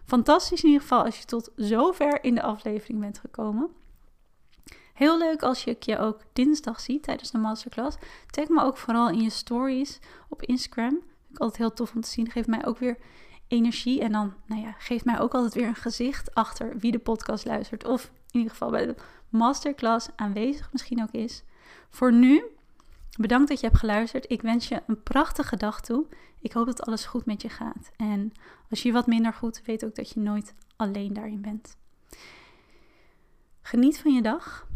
Fantastisch 0.05 0.63
in 0.63 0.69
ieder 0.69 0.81
geval 0.81 1.03
als 1.03 1.17
je 1.17 1.25
tot 1.25 1.51
zover 1.55 2.23
in 2.23 2.35
de 2.35 2.41
aflevering 2.41 2.99
bent 2.99 3.19
gekomen. 3.19 3.69
Heel 4.93 5.17
leuk 5.17 5.43
als 5.43 5.63
je 5.63 5.75
je 5.79 5.97
ook 5.97 6.21
dinsdag 6.33 6.79
ziet 6.79 7.03
tijdens 7.03 7.31
de 7.31 7.37
masterclass. 7.37 7.97
Tag 8.27 8.47
me 8.47 8.63
ook 8.63 8.77
vooral 8.77 9.09
in 9.09 9.21
je 9.21 9.29
stories 9.29 9.99
op 10.29 10.41
Instagram. 10.41 10.89
Vind 10.89 11.31
ik 11.31 11.39
altijd 11.39 11.57
heel 11.57 11.73
tof 11.73 11.95
om 11.95 12.01
te 12.01 12.09
zien. 12.09 12.31
Geeft 12.31 12.47
mij 12.47 12.65
ook 12.65 12.77
weer 12.77 12.97
energie. 13.47 14.01
En 14.01 14.11
dan, 14.11 14.33
nou 14.45 14.61
ja, 14.61 14.71
geeft 14.71 15.05
mij 15.05 15.19
ook 15.19 15.33
altijd 15.33 15.53
weer 15.53 15.67
een 15.67 15.75
gezicht 15.75 16.35
achter 16.35 16.77
wie 16.77 16.91
de 16.91 16.99
podcast 16.99 17.45
luistert. 17.45 17.85
Of 17.85 18.05
in 18.05 18.39
ieder 18.39 18.51
geval 18.51 18.69
bij 18.69 18.85
de 18.85 18.95
masterclass 19.29 20.07
aanwezig 20.15 20.71
misschien 20.71 21.01
ook 21.01 21.11
is. 21.11 21.43
Voor 21.89 22.13
nu 22.13 22.43
Bedankt 23.19 23.49
dat 23.49 23.59
je 23.59 23.65
hebt 23.65 23.79
geluisterd. 23.79 24.31
Ik 24.31 24.41
wens 24.41 24.67
je 24.67 24.81
een 24.87 25.03
prachtige 25.03 25.55
dag 25.57 25.81
toe. 25.81 26.05
Ik 26.41 26.51
hoop 26.51 26.65
dat 26.65 26.81
alles 26.81 27.05
goed 27.05 27.25
met 27.25 27.41
je 27.41 27.49
gaat. 27.49 27.91
En 27.95 28.31
als 28.69 28.83
je 28.83 28.91
wat 28.91 29.07
minder 29.07 29.33
goed, 29.33 29.61
weet 29.65 29.85
ook 29.85 29.95
dat 29.95 30.09
je 30.09 30.19
nooit 30.19 30.53
alleen 30.75 31.13
daarin 31.13 31.41
bent. 31.41 31.77
Geniet 33.61 33.99
van 33.99 34.13
je 34.13 34.21
dag. 34.21 34.67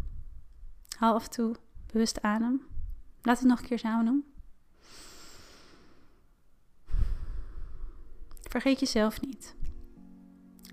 Haal 0.98 1.14
af 1.14 1.24
en 1.24 1.30
toe 1.30 1.56
bewust 1.92 2.22
adem. 2.22 2.62
Laat 3.22 3.40
het 3.40 3.48
nog 3.48 3.60
een 3.60 3.66
keer 3.66 3.80
samen 3.80 4.06
doen. 4.06 4.26
Vergeet 8.42 8.80
jezelf 8.80 9.22
niet. 9.22 9.56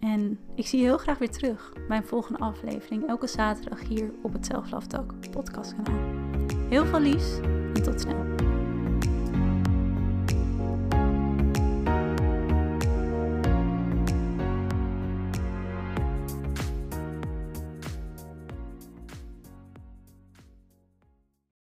En 0.01 0.39
ik 0.55 0.67
zie 0.67 0.79
je 0.79 0.85
heel 0.85 0.99
graag 0.99 1.19
weer 1.19 1.31
terug 1.31 1.73
bij 1.89 1.97
een 1.97 2.07
volgende 2.07 2.39
aflevering. 2.39 3.09
Elke 3.09 3.27
zaterdag 3.27 3.81
hier 3.81 4.13
op 4.23 4.33
het 4.33 4.51
Talk 4.89 5.31
podcastkanaal. 5.31 6.29
Heel 6.69 6.87
veel 6.87 7.01
liefs 7.01 7.60
tot 7.81 8.01
snel. 8.01 8.50